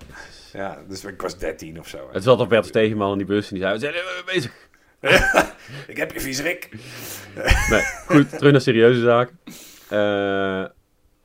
[0.53, 2.09] Ja, dus ik was 13 of zo.
[2.11, 4.69] Het zat Alberto Stegenman in die bus en die zei, we zijn bezig.
[5.93, 6.69] ik heb je viezerik.
[7.69, 9.39] Nee, goed, terug naar serieuze zaken.
[9.89, 10.65] Eh,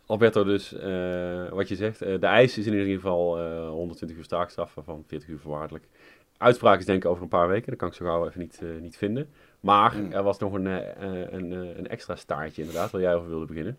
[0.09, 4.16] Alberto dus, eh, wat je zegt, eh, de eis is in ieder geval eh, 120
[4.16, 5.85] uur taakstraf, van 40 uur voorwaardelijk.
[6.39, 8.59] Uitspraak is denk ik over een paar weken, dat kan ik zo gauw even niet,
[8.62, 9.28] eh, niet vinden.
[9.61, 10.12] Maar Mm.
[10.12, 13.47] er was nog een, eh, eh, een, een extra staartje inderdaad, waar jij over wilde
[13.47, 13.78] beginnen.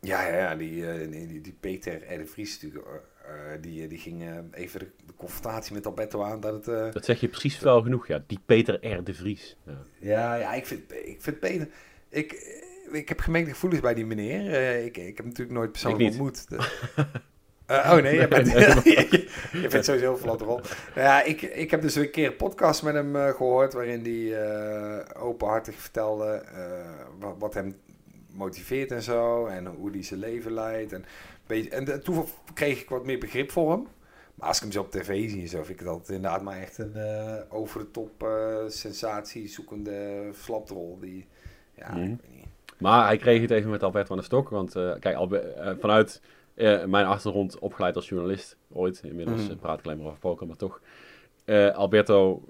[0.00, 2.18] Ja, ja, ja die, die, die, die Peter R.
[2.18, 3.02] de Vries natuurlijk,
[3.60, 6.92] die, die ging even de, de confrontatie met Alberto aan dat het...
[6.94, 8.22] Dat zeg je precies wel genoeg, ja.
[8.26, 9.04] Die Peter R.
[9.04, 9.56] de Vries.
[9.66, 9.78] Ja.
[9.98, 11.68] Ja, ja ik, vind, ik vind Peter...
[12.08, 12.32] Ik,
[12.92, 14.74] ik heb gemengde gevoelens bij die meneer.
[14.84, 16.46] Ik, ik heb natuurlijk nooit persoonlijk ontmoet.
[17.68, 20.46] Eh, oh nee, je bent, je, je bent sowieso een.
[20.94, 23.72] Nou ja, ik, ik heb dus een keer een podcast met hem eh, gehoord...
[23.72, 26.42] waarin hij eh, openhartig vertelde
[27.18, 27.76] wat, wat hem
[28.32, 29.46] motiveert en zo...
[29.46, 30.92] en hoe hij zijn leven leidt.
[30.92, 31.04] En,
[31.46, 33.86] beetje, en toen kreeg ik wat meer begrip voor hem.
[34.34, 35.62] Maar als ik hem zo op tv zie en zo...
[35.64, 36.94] vind ik altijd inderdaad maar echt een
[37.48, 38.26] over de top
[38.68, 40.98] sensatie zoekende flaprol.
[41.00, 41.26] Die,
[41.74, 42.02] ja, Mhm.
[42.02, 42.46] ik weet niet.
[42.78, 44.48] Maar hij kreeg het even met Alberto aan de stok.
[44.48, 46.20] Want kijk, Albe- eh, vanuit
[46.58, 49.00] eh, mijn achtergrond opgeleid als journalist ooit.
[49.04, 49.50] Inmiddels Mhm.
[49.50, 50.80] eh, praat ik alleen maar over poker, maar toch.
[51.44, 52.42] Eh, Alberto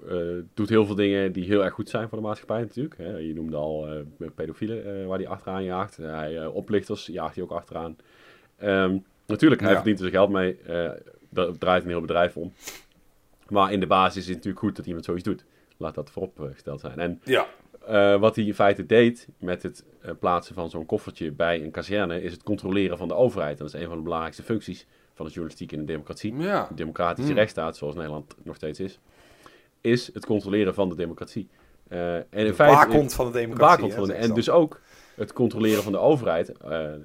[0.53, 2.97] doet heel veel dingen die heel erg goed zijn voor de maatschappij natuurlijk.
[2.97, 3.17] Hè.
[3.17, 3.87] Je noemde al
[4.35, 5.97] pedofielen waar hij achteraan jaagt.
[5.97, 7.97] hij, oplichters jaagt hij ook achteraan.
[8.57, 8.97] Ehm,
[9.27, 9.75] natuurlijk, hij Ja.
[9.75, 10.57] verdient er zijn geld mee.
[11.31, 12.53] daar draait een heel bedrijf om.
[13.47, 15.45] Maar in de basis is het natuurlijk goed dat iemand zoiets doet.
[15.77, 16.99] Laat dat vooropgesteld zijn.
[16.99, 17.47] En Ja,
[17.89, 21.71] eh, wat hij in feite deed met het eh, plaatsen van zo'n koffertje bij een
[21.71, 23.57] kazerne, is het controleren van de overheid.
[23.57, 26.35] Dat is een van de belangrijkste functies van de journalistiek in een democratie.
[26.37, 26.67] ja.
[26.69, 27.37] Een democratische Hmm.
[27.39, 28.99] rechtsstaat, zoals Nederland nog steeds is,
[29.81, 31.49] is het controleren van de democratie.
[31.87, 33.67] Eh, en in de feite, waakhond van de de democratie.
[33.67, 34.81] waakhond hè, van de- zeggen en dus ook
[35.15, 36.51] het controleren van de overheid,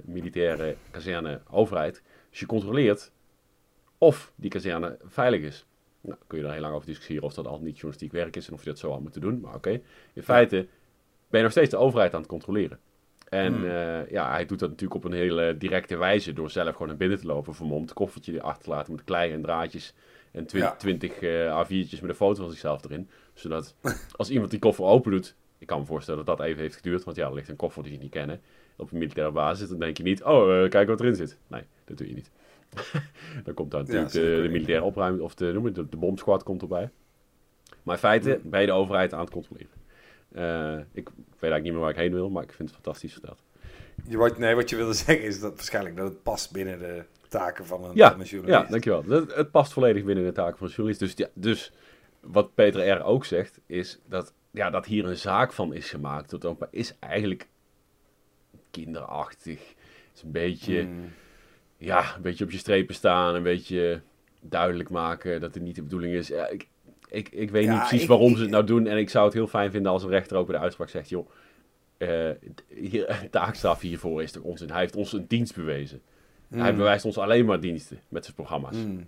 [0.04, 2.02] militaire kazerne, overheid.
[2.30, 3.12] Dus je controleert
[3.98, 5.66] of die kazerne veilig is.
[6.06, 8.48] Nou, kun je daar heel lang over discussiëren of dat al niet journalistiek werk is
[8.48, 9.40] en of je dat zo had moeten doen.
[9.40, 9.80] Maar oké,
[10.12, 10.56] in feite
[11.28, 12.78] ben je nog steeds de overheid aan het controleren.
[13.28, 13.64] En Hmm.
[13.64, 16.96] eh, ja, hij doet dat natuurlijk op een hele directe wijze door zelf gewoon naar
[16.96, 19.94] binnen te lopen, vermomd, koffertje achter te laten met klei en draadjes
[20.32, 20.76] en twi- Ja.
[20.76, 23.08] 20 eh A4'tjes met een foto van zichzelf erin.
[23.34, 23.74] Zodat
[24.16, 27.04] als iemand die koffer open doet, ik kan me voorstellen dat dat even heeft geduurd,
[27.04, 28.40] want ja, er ligt een koffer die je niet kennen
[28.76, 31.38] op een militaire basis, dan denk je niet, oh, eh, kijk wat erin zit.
[31.46, 32.30] Nee, dat doe je niet.
[33.44, 36.62] dan komt daar natuurlijk de, militaire opruiming, of de, noem het, de, de bomsquad komt
[36.62, 36.90] erbij.
[37.82, 39.82] Maar in feite ben je de overheid aan het controleren.
[40.32, 43.12] Eh, ik weet eigenlijk niet meer waar ik heen wil, maar ik vind het fantastisch
[43.12, 43.42] verteld.
[44.08, 47.04] Je, wat, nee, wat je wilde zeggen is dat waarschijnlijk dat het past binnen de
[47.28, 48.64] taken van een, Ja, van een journalist.
[48.64, 49.04] Ja, dankjewel.
[49.04, 51.00] Het, het past volledig binnen de taken van een journalist.
[51.00, 51.72] Dus, ja, dus
[52.20, 53.02] wat Peter R.
[53.02, 56.40] ook zegt, is dat, ja, dat hier een zaak van is gemaakt.
[56.40, 57.48] Dat is eigenlijk
[58.70, 59.58] kinderachtig.
[59.68, 61.12] Het is een beetje, Hmm.
[61.84, 63.34] Ja, een beetje op je strepen staan.
[63.34, 64.00] Een beetje
[64.40, 66.28] duidelijk maken dat het niet de bedoeling is.
[66.28, 66.66] Ja, ik,
[67.08, 68.86] ik, ik weet Ja, niet precies ik- waarom ik- ze het nou doen.
[68.86, 71.08] En ik zou het heel fijn vinden als een rechter ook bij de uitspraak zegt...
[71.08, 71.28] joh,
[71.96, 72.30] eh,
[72.68, 74.70] hier, taakstraf hiervoor is toch onzin.
[74.70, 76.00] Hij heeft ons een dienst bewezen.
[76.48, 76.76] Hij Hmm.
[76.76, 78.76] bewijst ons alleen maar diensten met zijn programma's.
[78.76, 79.06] Hmm.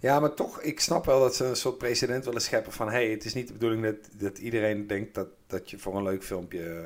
[0.00, 2.86] Ja, maar toch, ik snap wel dat ze een soort precedent willen scheppen van...
[2.86, 5.96] hé, hey, het is niet de bedoeling dat, dat iedereen denkt dat, dat je voor
[5.96, 6.84] een leuk filmpje eh,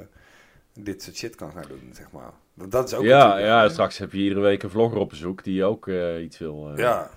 [0.85, 2.33] dit soort shit kan gaan doen, zeg maar.
[2.55, 5.64] Dat is ook Ja, ja, straks heb je iedere week een vlogger op bezoek die
[5.64, 6.70] ook eh, iets wil.
[6.72, 7.11] eh, Ja,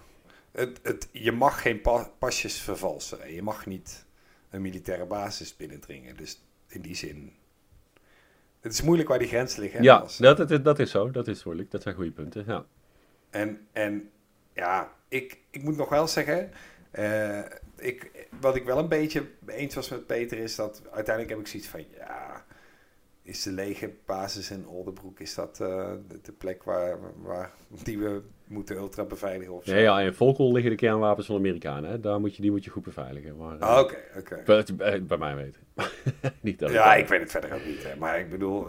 [0.51, 3.21] het, het, je mag geen pa- pasjes vervalsen.
[3.21, 4.05] en Je mag niet
[4.49, 6.15] een militaire basis binnendringen.
[6.17, 7.33] Dus in die zin...
[8.61, 9.83] Het is moeilijk waar die grenzen liggen.
[9.83, 11.11] Ja, als- dat, dat, dat is zo.
[11.11, 11.71] Dat is moeilijk.
[11.71, 12.43] Dat zijn goede punten.
[12.47, 12.65] Ja.
[13.29, 14.09] En, en
[14.53, 16.51] ja, ik, ik moet nog wel zeggen...
[16.91, 17.39] eh,
[17.77, 20.81] ik, wat ik wel een beetje eens was met Peter is dat...
[20.91, 21.85] Uiteindelijk heb ik zoiets van...
[23.33, 25.19] Is de lege basis in Oldenbroek...
[25.19, 27.51] Is dat eh, de, de plek waar, waar
[27.83, 29.73] die we moeten ultra beveiligen of zo?
[29.75, 31.89] Ja, ja, in Volkel liggen de kernwapens van de Amerikanen.
[31.89, 31.99] Hè?
[31.99, 33.37] Daar moet je, die moet je goed beveiligen.
[33.37, 34.41] Maar, eh, Ah, Oké, oké.
[34.45, 35.61] bij, bij- bij mij weten.
[36.41, 37.83] Niet dat Ja, ik weet het verder ook niet.
[37.83, 37.95] Hè.
[37.95, 38.67] Maar ik bedoel,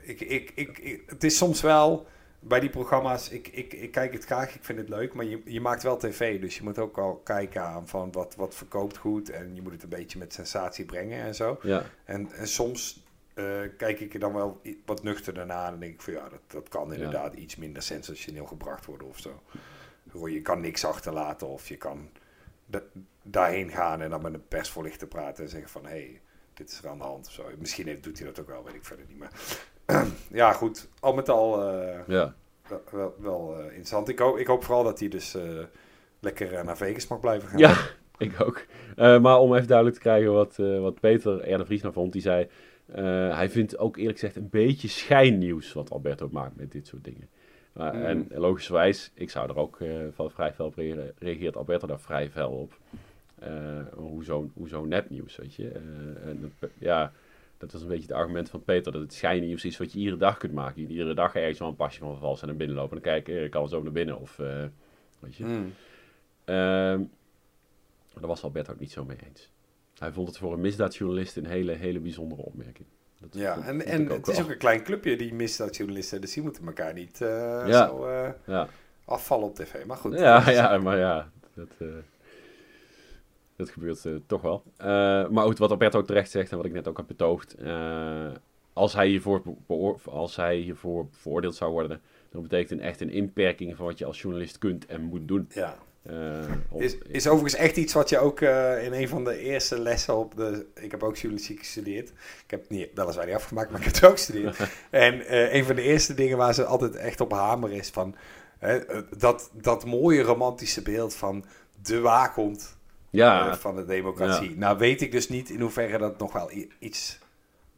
[0.00, 2.06] ik, ik, ik, ik- het is soms wel
[2.40, 5.40] bij die programma's, ik, ik, ik kijk het graag, ik vind het leuk, maar je,
[5.44, 8.96] je maakt wel tv, dus je moet ook al kijken aan van wat, wat verkoopt
[8.96, 11.58] goed en je moet het een beetje met sensatie brengen en zo.
[11.62, 13.06] Ja, En, en soms
[13.38, 13.44] eh,
[13.76, 16.68] kijk ik er dan wel wat nuchterder naar en denk ik van ja, dat, dat
[16.68, 19.42] kan inderdaad iets minder sensationeel gebracht worden of zo.
[20.28, 22.08] Je kan niks achterlaten of je kan
[22.66, 22.82] da-
[23.22, 26.20] daarheen gaan en dan met een persvoorlichter praten en zeggen van hé, hey,
[26.54, 27.42] dit is er aan de hand of zo.
[27.58, 29.18] Misschien heeft, doet hij dat ook wel, weet ik verder niet.
[29.18, 29.32] Maar
[30.40, 30.88] ja, goed.
[31.00, 32.34] Al met al eh, Ja.
[32.68, 34.08] wel, wel, wel, eh, interessant.
[34.08, 35.36] Ik hoop, ik hoop vooral dat hij dus
[36.20, 37.58] lekker naar Vegas mag blijven gaan.
[37.58, 37.76] Ja,
[38.26, 38.64] ik ook.
[38.96, 41.58] Maar om even duidelijk te krijgen wat, wat Peter R.
[41.58, 42.12] de Vries nou vond.
[42.12, 42.48] Die zei,
[43.36, 47.28] hij vindt ook eerlijk gezegd een beetje schijnnieuws wat Alberto maakt met dit soort dingen.
[47.72, 48.02] Maar- Mm.
[48.04, 52.00] En logischerwijs, ik zou er ook eh, van vrij fel op reageren, reageert Alberto daar
[52.00, 52.78] vrij fel op.
[53.38, 55.68] Eh, hoezo, hoezo nepnieuws, weet je.
[55.68, 57.12] Eh, en, ja,
[57.58, 60.16] dat was een beetje het argument van Peter, dat het schijnnieuws is wat je iedere
[60.16, 60.82] dag kunt maken.
[60.82, 63.12] Je iedere dag ergens wel een pasje van vals en naar binnen lopen en dan
[63.12, 64.20] kijken, eh, ik kan zo naar binnen.
[64.20, 64.64] Of, eh,
[65.18, 65.44] weet je.
[65.44, 65.72] Mm.
[66.44, 67.02] Ehm,
[68.14, 69.50] daar was Albert ook niet zo mee eens.
[69.98, 72.86] Hij vond het voor een misdaadjournalist een hele, hele bijzondere opmerking.
[73.20, 76.20] Dat Ja, vond- en, vond en het is ook een klein clubje, die misdaadjournalisten.
[76.20, 77.28] Dus die moeten elkaar niet eh,
[77.66, 77.86] Ja.
[77.88, 78.68] zo eh, Ja,
[79.04, 79.84] afvallen op tv.
[79.84, 80.18] Maar goed.
[80.18, 81.86] ja, ja, maar ja, dat, eh,
[83.56, 84.62] dat gebeurt toch wel.
[85.30, 87.56] Maar goed, wat Albert ook terecht zegt en wat ik net ook heb betoogd.
[88.72, 89.42] als, hij hiervoor
[90.04, 94.04] als hij hiervoor veroordeeld zou worden, dan betekent het echt een inperking van wat je
[94.04, 95.48] als journalist kunt en moet doen.
[95.54, 95.76] Ja.
[96.08, 99.80] Eh, Is, is overigens echt iets wat je ook eh, in een van de eerste
[99.80, 100.66] lessen op de...
[100.74, 102.08] Ik heb ook journalistiek gestudeerd.
[102.44, 104.58] Ik heb het niet, weliswaar niet afgemaakt, maar ik heb het ook gestudeerd.
[104.90, 108.14] en eh, een van de eerste dingen waar ze altijd echt op hameren is van...
[109.18, 111.44] dat, dat mooie romantische beeld van
[111.82, 112.76] de waakhond
[113.10, 114.56] ja, van de democratie.
[114.56, 117.18] Nou weet ik dus niet in hoeverre dat nog wel iets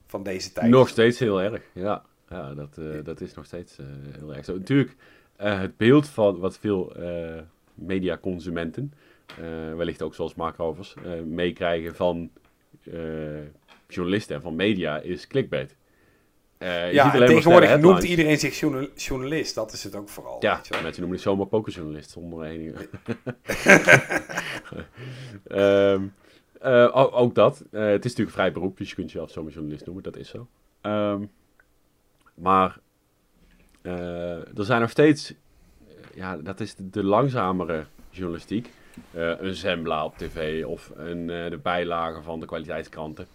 [0.07, 2.03] van deze tijd Nog steeds heel erg, ja.
[2.29, 3.79] Ja, dat, dat is nog steeds
[4.19, 4.55] heel erg zo.
[4.55, 4.97] Natuurlijk,
[5.37, 6.93] het beeld van wat veel
[7.81, 8.93] mediaconsumenten,
[9.27, 12.31] eh, wellicht ook zoals Mark Rovers, eh, meekrijgen van
[12.85, 12.93] eh,
[13.89, 15.77] journalisten en van media is clickbait.
[16.93, 19.55] Ja, tegenwoordig noemt iedereen zich journal- journalist.
[19.55, 20.37] Dat is het ook vooral.
[20.41, 20.83] Ja, weet je wel.
[20.83, 22.89] mensen noemen het zomaar pokerjournalist zonder enige.
[26.61, 27.59] Eh, o- ook dat.
[27.71, 30.49] Het is natuurlijk vrij beroep, dus je kunt jezelf zomaar journalist noemen, dat is zo.
[30.81, 31.25] Ehm,
[32.35, 32.79] maar
[33.83, 35.35] er zijn nog steeds,
[36.15, 38.71] ja, dat is de, de langzamere journalistiek.
[39.13, 43.27] Eh, een Zembla op tv of een, eh, de bijlagen van de kwaliteitskranten.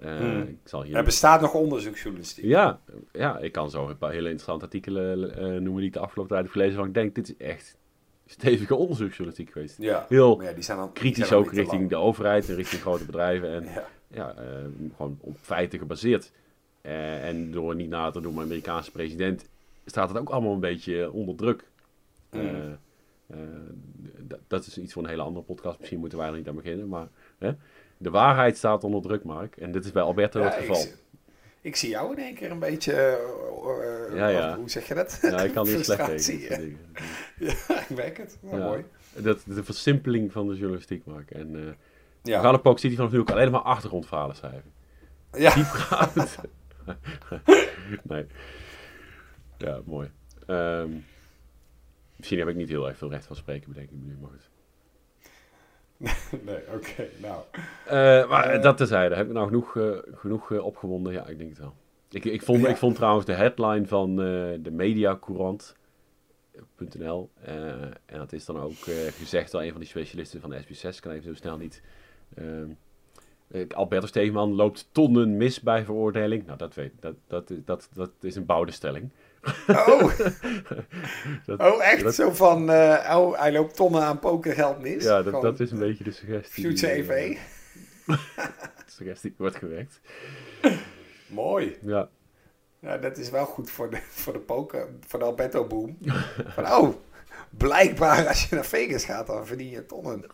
[0.00, 0.42] Eh, Hmm.
[0.42, 2.44] Ik zal hier Er bestaat nog onderzoeksjournalistiek.
[2.44, 2.80] ja,
[3.12, 5.18] ja, ik kan zo een paar hele interessante artikelen
[5.62, 6.76] noemen die ik de afgelopen tijd heb gelezen.
[6.76, 7.76] Van ik denk, dit is echt
[8.26, 9.76] stevige onderzoeksjournalistiek geweest.
[9.78, 10.06] Ja.
[10.08, 13.04] Heel ja, die zijn dan, die Kritisch zijn ook richting de overheid en richting grote
[13.04, 13.52] bedrijven.
[13.52, 13.64] En.
[13.64, 13.86] Ja.
[14.08, 14.34] ja,
[14.96, 16.32] gewoon op feiten gebaseerd.
[16.80, 19.48] En door niet na te doen, maar Amerikaanse president,
[19.86, 21.64] staat het ook allemaal een beetje onder druk.
[22.36, 22.40] Mm.
[22.40, 23.38] Eh, eh,
[24.46, 25.78] dat is iets voor een hele andere podcast.
[25.78, 26.88] Misschien moeten wij er niet aan beginnen.
[26.88, 27.08] Maar
[27.38, 27.52] hè,
[27.96, 29.56] de waarheid staat onder druk, Mark.
[29.56, 30.74] En dit is bij Alberto Ja, het ik, geval.
[30.82, 30.92] zie-
[31.60, 32.92] ik zie jou in één keer een beetje...
[32.92, 34.56] eh, Ja, ja.
[34.56, 35.18] Hoe zeg je dat?
[35.22, 36.78] Ja, ik kan niet slecht tegen.
[37.38, 37.80] Ja.
[37.80, 38.38] ik merk het.
[38.50, 38.56] Ja.
[38.56, 38.84] mooi.
[39.16, 41.30] Dat, de versimpeling van de journalistiek, Mark.
[41.30, 41.76] En
[42.22, 42.38] Ja.
[42.38, 44.72] we gaan op Poke City vanaf nu ook alleen maar achtergrondverhalen schrijven.
[45.32, 45.54] ja.
[45.54, 46.36] Diepgaand.
[48.02, 48.26] nee.
[49.58, 50.10] Ja, mooi.
[50.46, 50.90] Ehm,
[52.22, 54.30] misschien heb ik niet heel erg veel recht van spreken, bedenk ik me nu, maar
[54.30, 54.50] goed.
[56.46, 57.08] Nee, oké.
[57.20, 57.42] nou.
[57.86, 58.62] Eh, maar Eh.
[58.62, 61.12] dat terzijde, heb ik nou genoeg, eh, genoeg opgewonden?
[61.12, 61.74] Ja, ik denk het wel.
[62.10, 62.68] Ik, ik, vond, Ja.
[62.68, 67.30] ik vond trouwens de headline van de mediacourant.nl
[68.06, 68.74] en dat is dan ook
[69.16, 71.82] gezegd door een van die specialisten van de SB6, kan even zo snel niet.
[72.34, 72.70] Ehm
[73.48, 76.46] eh, Alberto Stegeman loopt tonnen mis bij veroordeling.
[76.46, 79.10] Nou, dat, weet, dat, dat, dat, dat is een bouwde stelling.
[79.68, 80.18] Oh,
[81.46, 82.02] Dat- oh echt?
[82.02, 85.04] dat- Zo van, eh, oh, hij loopt tonnen aan pokergeld mis?
[85.04, 86.64] Ja, dat, dat is een beetje de suggestie.
[86.64, 87.36] Future die, EV.
[88.06, 88.16] eh,
[88.86, 90.00] suggestie wordt gewerkt.
[91.26, 91.76] Mooi.
[91.82, 92.08] Ja,
[92.80, 95.98] Ja, dat is wel goed voor de, voor de poker, voor de Alberto boom.
[96.46, 96.94] Van, oh,
[97.50, 100.24] blijkbaar als je naar Vegas gaat, dan verdien je tonnen.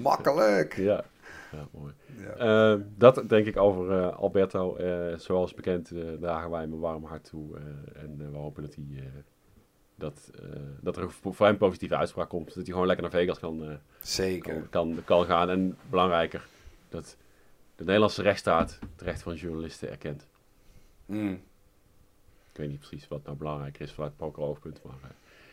[0.00, 0.76] Makkelijk.
[0.76, 1.04] ja.
[1.52, 1.92] Ja mooi.
[2.16, 2.72] Ja.
[2.74, 4.76] Eh, dat denk ik over eh, Alberto.
[4.76, 7.56] Eh, zoals bekend dragen wij hem een warm hart toe.
[7.94, 9.10] en we hopen dat, hij,
[9.94, 10.30] dat,
[10.80, 12.46] dat er voor hem positieve uitspraak komt.
[12.46, 14.54] Dat hij gewoon lekker naar Vegas kan, Zeker.
[14.54, 15.50] kan, kan, kan gaan.
[15.50, 16.46] En belangrijker,
[16.88, 17.16] dat
[17.76, 20.26] de Nederlandse rechtsstaat het recht van journalisten erkent.
[21.06, 21.42] Mm.
[22.52, 24.80] Ik weet niet precies wat nou belangrijker is vanuit pokeroogpunt.
[24.84, 24.94] Maar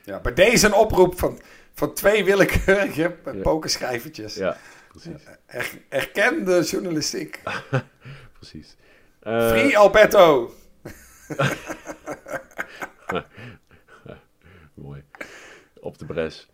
[0.05, 1.39] Ja, bij deze een oproep van,
[1.73, 3.31] van twee willekeurige Ja.
[3.41, 4.35] pokerschrijvertjes.
[4.35, 4.57] ja,
[4.93, 5.23] precies.
[5.45, 7.41] Er, erken de journalistiek.
[8.39, 8.75] precies.
[9.19, 10.53] Eh, Free Alberto.
[14.73, 15.03] Mooi.
[15.79, 16.47] Op de bres.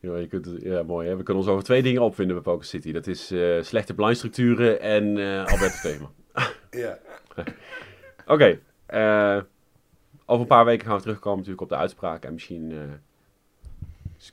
[0.00, 1.08] Ja, je kunt, ja, mooi.
[1.08, 1.16] Hè?
[1.16, 2.92] We kunnen ons over twee dingen opvinden bij Poker City.
[2.92, 6.10] Dat is eh, slechte blindstructuren en eh Alberto Thema.
[6.70, 6.98] Ja.
[8.26, 8.60] Oké.
[10.26, 12.24] over een paar weken gaan we terugkomen natuurlijk op de uitspraak.
[12.24, 12.72] En misschien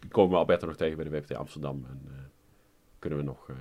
[0.10, 1.86] komen we Alberto nog tegen bij de WPT Amsterdam.
[1.90, 2.27] En
[3.08, 3.56] kunnen we nog, eh,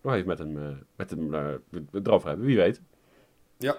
[0.00, 2.80] nog even met hem, eh, met hem eh, erover hebben, wie weet.
[3.56, 3.76] Ja.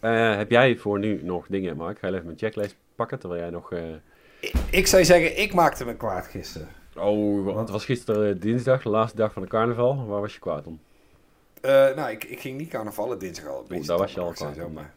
[0.00, 1.98] Eh, heb jij voor nu nog dingen, Mark?
[1.98, 3.72] Ga je even mijn checklist pakken, terwijl jij nog...
[3.72, 3.92] eh,
[4.40, 6.68] Ik, ik zou zeggen, ik maakte me kwaad gisteren.
[6.96, 10.06] Oh, want het was gisteren eh, dinsdag, de laatste dag van de carnaval.
[10.06, 10.80] Waar was je kwaad om?
[11.60, 13.60] Eh, nou, ik, ik ging niet carnavallen dinsdag al.
[13.60, 14.72] een beetje daar was je al kwaad om.
[14.72, 14.94] maar-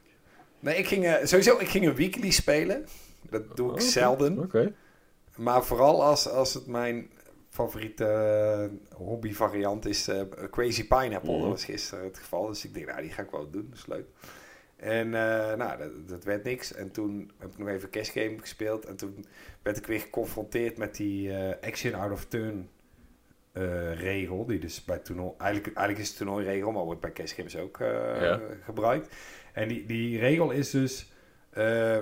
[0.60, 2.86] Nee, ik ging eh, sowieso ik ging een weekly spelen.
[3.30, 4.40] Dat doe ik Oh, zelden.
[4.40, 4.74] Oké.
[5.36, 7.10] Maar vooral als, als het mijn
[7.52, 10.22] favoriete eh, hobbyvariant is, eh,
[10.52, 11.32] Crazy Pineapple.
[11.32, 11.42] Mhm.
[11.42, 12.48] Dat was gisteren het geval.
[12.48, 13.68] Dus ik denk, nou, die ga ik wel doen.
[13.70, 14.06] Dat is leuk.
[14.76, 16.74] En eh, nou, dat, dat werd niks.
[16.74, 18.86] En toen heb ik nog even Cash Game gespeeld.
[18.86, 19.26] En toen
[19.62, 22.70] werd ik weer geconfronteerd met die Action Out of Turn
[23.94, 24.46] regel.
[24.46, 25.34] Die dus bij toernooi...
[25.38, 28.40] Eigenlijk, eigenlijk is het toernooiregel, maar wordt bij Cash Games ook Ja.
[28.64, 29.16] gebruikt.
[29.54, 31.12] En die, die regel is dus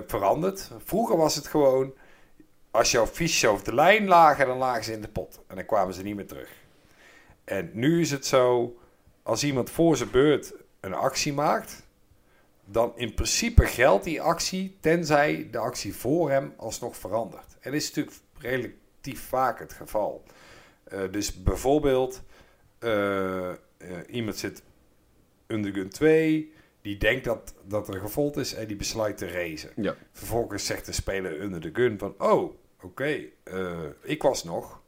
[0.06, 0.70] veranderd.
[0.78, 1.94] Vroeger was het gewoon...
[2.70, 5.40] Als jouw fiches over de lijn lagen, dan lagen ze in de pot.
[5.46, 6.50] En dan kwamen ze niet meer terug.
[7.44, 8.74] En nu is het zo...
[9.22, 11.86] Als iemand voor zijn beurt een actie maakt...
[12.64, 14.76] dan in principe geldt die actie...
[14.80, 17.56] tenzij de actie voor hem alsnog verandert.
[17.60, 20.24] En dat is natuurlijk relatief vaak het geval.
[20.84, 22.22] Eh, dus bijvoorbeeld...
[22.78, 23.56] eh, eh,
[24.08, 24.62] iemand zit
[25.46, 26.52] undergun 2...
[26.82, 29.70] Die denkt dat, dat er gevolgd is en die besluit te racen.
[29.76, 29.96] Ja.
[30.12, 32.14] Vervolgens zegt de speler under the gun van...
[32.18, 34.80] Oh, oké, eh, ik was nog.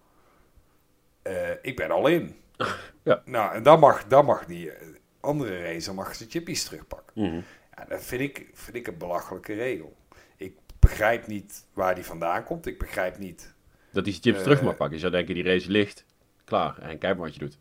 [1.23, 2.37] Eh, ik ben al in.
[3.05, 3.23] Ja.
[3.25, 4.87] Nou, en dan mag, dan mag die eh,
[5.21, 7.23] andere racer mag zijn chippies terugpakken.
[7.23, 7.41] Mhm.
[7.77, 9.97] Ja, dat vind ik, vind ik een belachelijke regel.
[10.37, 12.67] Ik begrijp niet waar die vandaan komt.
[12.67, 13.55] Ik begrijp niet...
[13.91, 14.95] Dat hij zijn chips terug mag pakken.
[14.95, 16.05] Je zou denken, die race ligt.
[16.45, 16.79] Klaar.
[16.79, 17.59] En kijk maar wat je doet.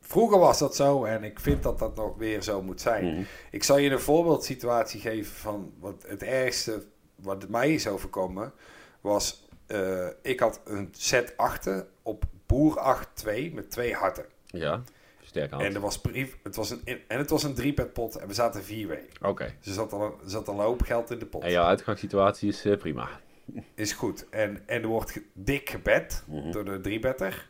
[0.00, 3.04] Vroeger was dat zo en ik vind dat dat nog weer zo moet zijn.
[3.04, 3.22] Mhm.
[3.50, 8.52] Ik zal je een voorbeeldsituatie geven van wat het ergste wat mij is overkomen.
[9.00, 14.24] Was, eh, ik had een set achter op boer 8 2 met twee harten.
[14.46, 14.82] Ja.
[15.24, 15.62] Sterk hand.
[15.62, 18.34] En, er was brief, het was een, en het was een driepet pot en we
[18.34, 19.54] zaten vier w Oké.
[19.58, 21.42] Dus er zat, al een, zat al een hoop geld in de pot.
[21.42, 23.08] En jouw uitgangssituatie is eh, prima.
[23.74, 24.28] Is goed.
[24.30, 26.50] En, en er wordt dik gebed Mhm.
[26.50, 27.48] door de driebetter.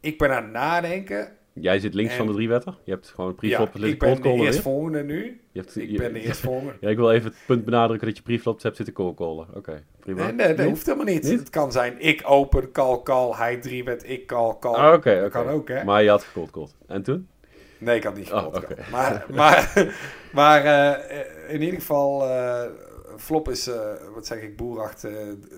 [0.00, 1.36] Ik ben aan het nadenken.
[1.54, 2.74] Jij zit links En- van de driewetter.
[2.84, 5.40] Je hebt gewoon een Ja, preflop ik ben de eerstvolgende nu.
[5.52, 6.72] Je hebt, Ik je- ben de eerstvolgende.
[6.80, 9.46] Ja, ik wil even het punt benadrukken dat je preflops hebt zitten callen.
[9.54, 10.24] Oké, prima.
[10.24, 11.22] Nee, nee, dat hoeft helemaal niet.
[11.22, 11.38] Niet?
[11.38, 14.74] Het kan zijn, ik open, call, call, hij drie met ik call, call.
[14.74, 15.84] Ah, Oké, dat kan ook, hè?
[15.84, 16.74] Maar je had gecold called.
[16.86, 17.28] En toen?
[17.78, 18.74] Nee, ik had niet Oh, oké.
[18.90, 19.72] Maar, maar,
[20.32, 22.62] maar eh, in ieder geval, eh,
[23.16, 23.80] flop is, eh,
[24.14, 25.12] wat zeg ik, boer achter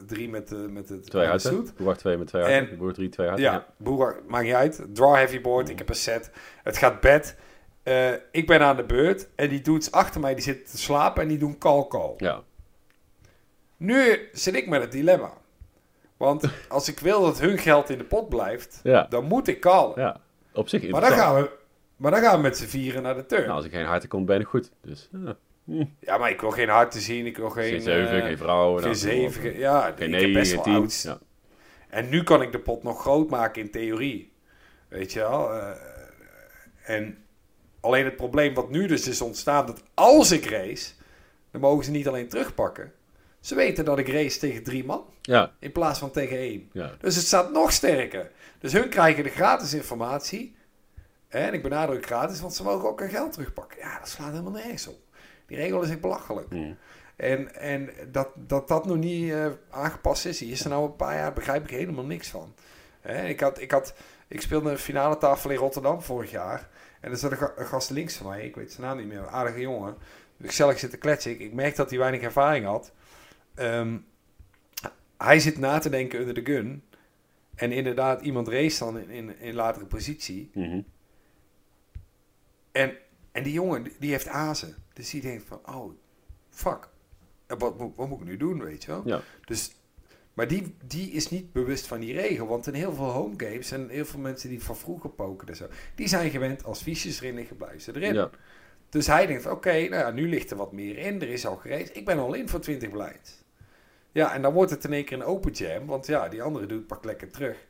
[0.07, 1.67] drie met, de met het Twee met de harten.
[1.67, 1.77] zoet.
[1.77, 2.69] Boer 2 met twee harten.
[2.71, 3.45] En- Boer 3 twee harten.
[3.45, 4.87] Ja, boer acht- maakt niet uit.
[4.93, 6.31] Draw heavy board, ik heb een set.
[6.63, 7.37] Het gaat bed.
[7.83, 11.23] Eh, ik ben aan de beurt en die doet achter mij, die zit te slapen
[11.23, 12.15] en die doen call.
[12.17, 12.43] Ja.
[13.77, 15.33] Nu zit ik met het dilemma.
[16.17, 19.07] Want als ik wil dat hun geld in de pot blijft, Ja.
[19.09, 20.01] dan moet ik callen.
[20.01, 20.21] ja.
[20.53, 21.51] Op zich Maar dan gaan we,
[21.97, 23.43] maar dan gaan we met z'n vieren naar de turn.
[23.43, 24.71] Nou, als ik geen harten kom, ben ik goed.
[24.81, 25.37] Dus, ja.
[26.01, 27.71] Ja, maar ik wil geen hart te zien, ik wil geen...
[27.71, 28.77] Geen 7, eh, geen vrouw.
[28.77, 30.75] geen zeven, geen- ja, Geen ik heb 9, best wel 10.
[30.75, 31.03] ouds.
[31.03, 31.19] Ja.
[31.89, 34.33] En nu kan ik de pot nog groot maken in theorie.
[34.89, 35.53] Weet je wel?
[35.53, 35.71] eh,
[36.85, 37.19] en
[37.81, 40.93] alleen het probleem wat nu dus is ontstaan, dat als ik race,
[41.51, 42.93] dan mogen ze niet alleen terugpakken.
[43.41, 45.53] Ze weten dat ik race tegen drie man, Ja.
[45.59, 46.69] in plaats van tegen één.
[46.73, 46.93] Ja.
[47.01, 48.31] Dus het staat nog sterker.
[48.59, 50.57] Dus hun krijgen de gratis informatie.
[51.29, 53.79] En ik benadruk gratis, want ze mogen ook hun geld terugpakken.
[53.79, 54.97] Ja, dat slaat helemaal nergens op.
[55.47, 56.51] Die regel is echt belachelijk.
[56.51, 56.77] Mm.
[57.17, 60.97] En, en dat, dat dat nog niet eh, aangepast is, hier is er nou een
[60.97, 62.55] paar jaar, begrijp ik helemaal niks van.
[63.01, 63.95] Hè, ik, had, ik, had,
[64.29, 66.69] ik speelde een finale tafel in Rotterdam vorig jaar.
[67.01, 69.07] En er zat een, ga- een gast links van mij, ik weet zijn naam niet
[69.07, 69.97] meer, een aardige jongen.
[70.43, 71.31] Gezellig zitten kletsen.
[71.31, 72.93] Ik, ik merk dat hij weinig ervaring had.
[73.55, 73.97] Ehm,
[75.19, 76.83] hij zit na te denken under de gun.
[77.55, 80.51] En inderdaad, iemand race dan in, in, in latere positie.
[80.55, 80.81] Mhm.
[82.73, 82.97] En,
[83.35, 84.75] en die jongen, die- heeft azen.
[84.93, 85.93] Dus die denkt van, oh,
[86.51, 86.89] fuck.
[87.47, 89.03] En Wat, moet- wat moet ik nu doen, weet je wel?
[89.05, 89.21] Ja.
[89.45, 89.75] Dus,
[90.35, 92.47] maar die, die is niet bewust van die regel.
[92.47, 95.57] Want in heel veel home games en heel veel mensen die van vroeger poken en
[95.57, 95.67] zo...
[95.95, 98.15] die zijn gewend als fiches erin liggen, blijven ze erin.
[98.15, 98.31] Ja.
[98.89, 101.21] Dus hij denkt, oké, nou ja, nu ligt er wat meer in.
[101.23, 101.97] Er is al gereisd.
[101.97, 103.43] Ik ben al in voor 20 blinds.
[104.13, 105.87] Ja, en dan wordt het in één keer een open jam.
[105.87, 107.67] Want ja, die andere doet pak lekker terug.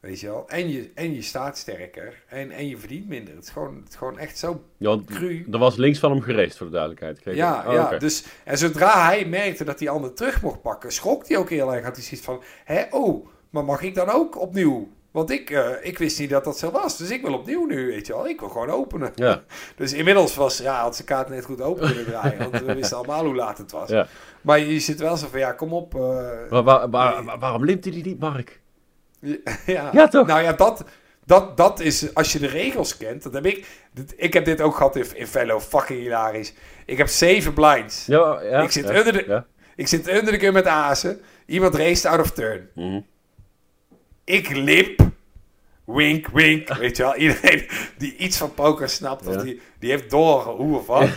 [0.00, 0.48] Weet je wel.
[0.48, 2.22] En je, en je staat sterker.
[2.28, 3.34] En, en je verdient minder.
[3.34, 5.46] Het is gewoon, het is gewoon echt zo Ja, cru.
[5.52, 7.20] er was links van hem gereest, voor de duidelijkheid.
[7.20, 7.98] Kreeg Ja, Oh, ja.
[7.98, 11.74] Dus, en zodra hij merkte dat die ander terug mocht pakken, schrok hij ook heel
[11.74, 11.84] erg.
[11.84, 14.88] Had hij zoiets van, hè, oh, maar mag ik dan ook opnieuw?
[15.10, 16.96] Want ik, eh, ik wist niet dat dat zo was.
[16.96, 18.28] Dus ik wil opnieuw nu, weet je wel.
[18.28, 19.12] Ik wil gewoon openen.
[19.14, 19.42] Ja.
[19.76, 22.38] Dus inmiddels was, ja, had zijn kaart net goed open kunnen draaien.
[22.50, 23.88] want we wisten allemaal hoe laat het was.
[23.88, 24.06] Ja.
[24.40, 25.94] Maar je zit wel zo van, ja, kom op.
[25.94, 26.00] eh,
[26.48, 28.60] Waar- waar- waar- waarom limt hij die niet, Mark?
[29.66, 29.90] Ja.
[29.92, 30.26] Ja, toch?
[30.26, 30.84] Nou ja, dat,
[31.24, 33.66] dat, dat is, als je de regels kent, dat heb ik.
[33.92, 36.54] dit- Ik heb dit ook gehad in, in Fellow, fucking hilarisch.
[36.86, 38.06] Ik heb zeven blinds.
[38.06, 39.46] Ja, ja, Ik zit ja, onder de- Ja.
[39.76, 41.20] Ik zit under de gun met azen.
[41.46, 42.68] Iemand race out of turn.
[42.74, 43.00] Mhm.
[44.24, 45.00] Ik lip.
[45.84, 46.74] Wink, wink.
[46.78, 47.68] Weet je wel, iedereen
[47.98, 51.08] die iets van poker snapt, of die, die heeft door hoe of wat.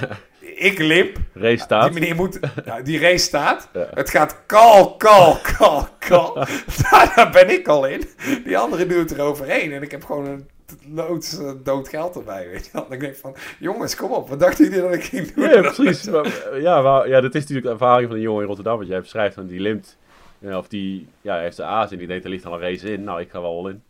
[0.55, 1.17] Ik lip.
[1.33, 1.91] Race staat.
[1.91, 2.39] Die meneer moet...
[2.83, 3.69] Die race staat.
[3.73, 3.87] Ja.
[3.93, 6.33] Het gaat kal, kal, kal, kal.
[6.81, 8.03] daar, daar ben ik al in.
[8.45, 9.71] Die andere doet er overheen.
[9.71, 10.47] En ik heb gewoon een
[10.87, 12.87] loods eh, dood geld erbij, weet je wel.
[12.89, 14.29] Dan denk ik van, jongens, kom op.
[14.29, 15.49] Wat dachten jullie dat ik ging doen?
[15.49, 16.09] Ja, precies.
[16.09, 18.77] Maar, eh, ja, maar, ja, dat is natuurlijk de ervaring van een jongen in Rotterdam.
[18.77, 19.97] Wat jij beschrijft, van die limt.
[20.39, 22.91] Ja, of die ja, heeft de aas en die denkt er ligt al een race
[22.91, 23.03] in.
[23.03, 23.83] Nou, ik ga wel in.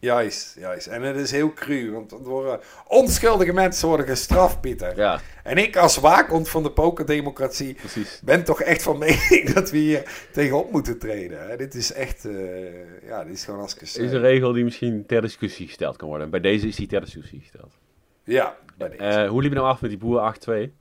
[0.00, 0.86] Juist, juist.
[0.86, 4.96] En het is heel cru, want worden onschuldige mensen worden gestraft, Pieter.
[4.96, 8.20] Ja, En ik als waakhond van de pokerdemocratie precies.
[8.24, 11.48] ben toch echt van mening dat we hier tegenop moeten treden.
[11.48, 11.56] Hè?
[11.56, 15.20] Dit is echt, eh, ja, dit is gewoon als is een regel die misschien ter
[15.20, 16.24] discussie gesteld kan worden.
[16.24, 17.78] En bij deze is die ter discussie gesteld.
[18.24, 19.02] Ja, bij deze.
[19.02, 20.72] Eh, hoe liep je nou af met die boer 8-2?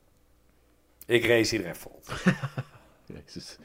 [1.06, 2.00] ik race iedereen vol.
[3.26, 3.58] Jezus.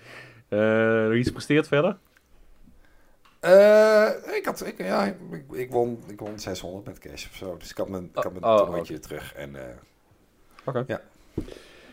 [0.49, 1.97] Nog iets gepresteerd verder?
[3.45, 5.17] Eh, ik, had, ik, ja, ik,
[5.53, 7.57] ik, won, ik won 600 met cash of zo.
[7.57, 9.35] Dus ik had mijn, ik had mijn Oh, oh, terug.
[9.35, 9.77] En, eh,
[10.65, 10.85] Oké.
[10.87, 11.01] Ja.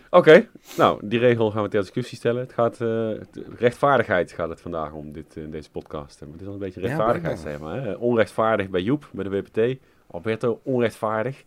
[0.09, 0.47] Oké,
[0.77, 2.41] nou, die regel gaan we ter discussie stellen.
[2.41, 3.11] Het gaat, eh,
[3.57, 6.19] rechtvaardigheid gaat het vandaag om, dit, eh, deze podcast.
[6.19, 7.79] Het is wel een beetje Ja, rechtvaardigheidsthema.
[7.79, 7.93] hè?
[7.93, 9.79] Onrechtvaardig bij Joep, bij de WPT.
[10.07, 11.43] Alberto, onrechtvaardig.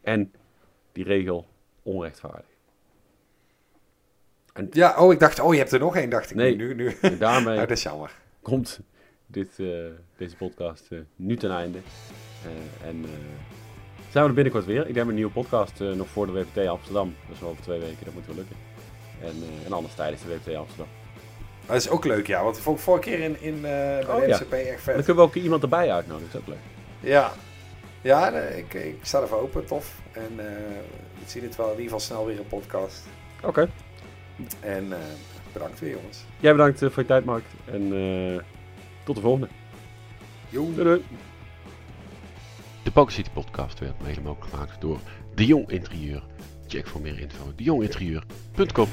[0.00, 0.32] En
[0.92, 1.46] die regel,
[1.82, 2.46] onrechtvaardig.
[4.70, 6.36] ja, oh, ik dacht, oh, je hebt er nog één, dacht ik.
[6.36, 6.56] Nee.
[6.56, 6.96] Nu, nu.
[7.00, 8.10] En daarmee Nou, dat is jammer.
[8.42, 8.80] komt
[9.30, 9.66] dit, eh,
[10.16, 11.78] deze podcast eh, nu ten einde.
[12.44, 13.04] Eh, en
[14.10, 14.88] zijn we er binnenkort weer.
[14.88, 17.14] Ik heb een nieuwe podcast nog voor de WPT Amsterdam.
[17.26, 18.56] Dat is wel over twee weken, dat moet wel lukken.
[19.22, 19.34] En,
[19.66, 20.86] en anders tijdens de WPT Amsterdam.
[21.66, 22.42] Dat is ook leuk, ja.
[22.42, 24.36] Want dat vond ik vorige keer in, in, bij Oh, de ja.
[24.36, 25.04] MCP echt En dan vet.
[25.04, 27.10] kunnen we ook iemand erbij uitnodigen, dat is ook leuk.
[27.10, 27.32] Ja,
[28.00, 30.00] ja ik, ik sta ervoor open, tof.
[30.12, 30.46] En eh
[31.18, 33.06] we zien het wel in ieder geval snel weer een podcast.
[33.42, 33.68] Oké.
[34.60, 34.92] En
[35.52, 36.24] bedankt weer, jongens.
[36.40, 37.44] Jij bedankt voor je tijd, Mark.
[37.64, 37.92] En
[39.08, 39.48] tot de volgende.
[40.50, 41.02] Doei.
[42.82, 45.00] De Poker City podcast werd mede mogelijk gemaakt door
[45.34, 46.22] De Jong Interieur.
[46.66, 48.88] Check voor meer info dejonginterieur.com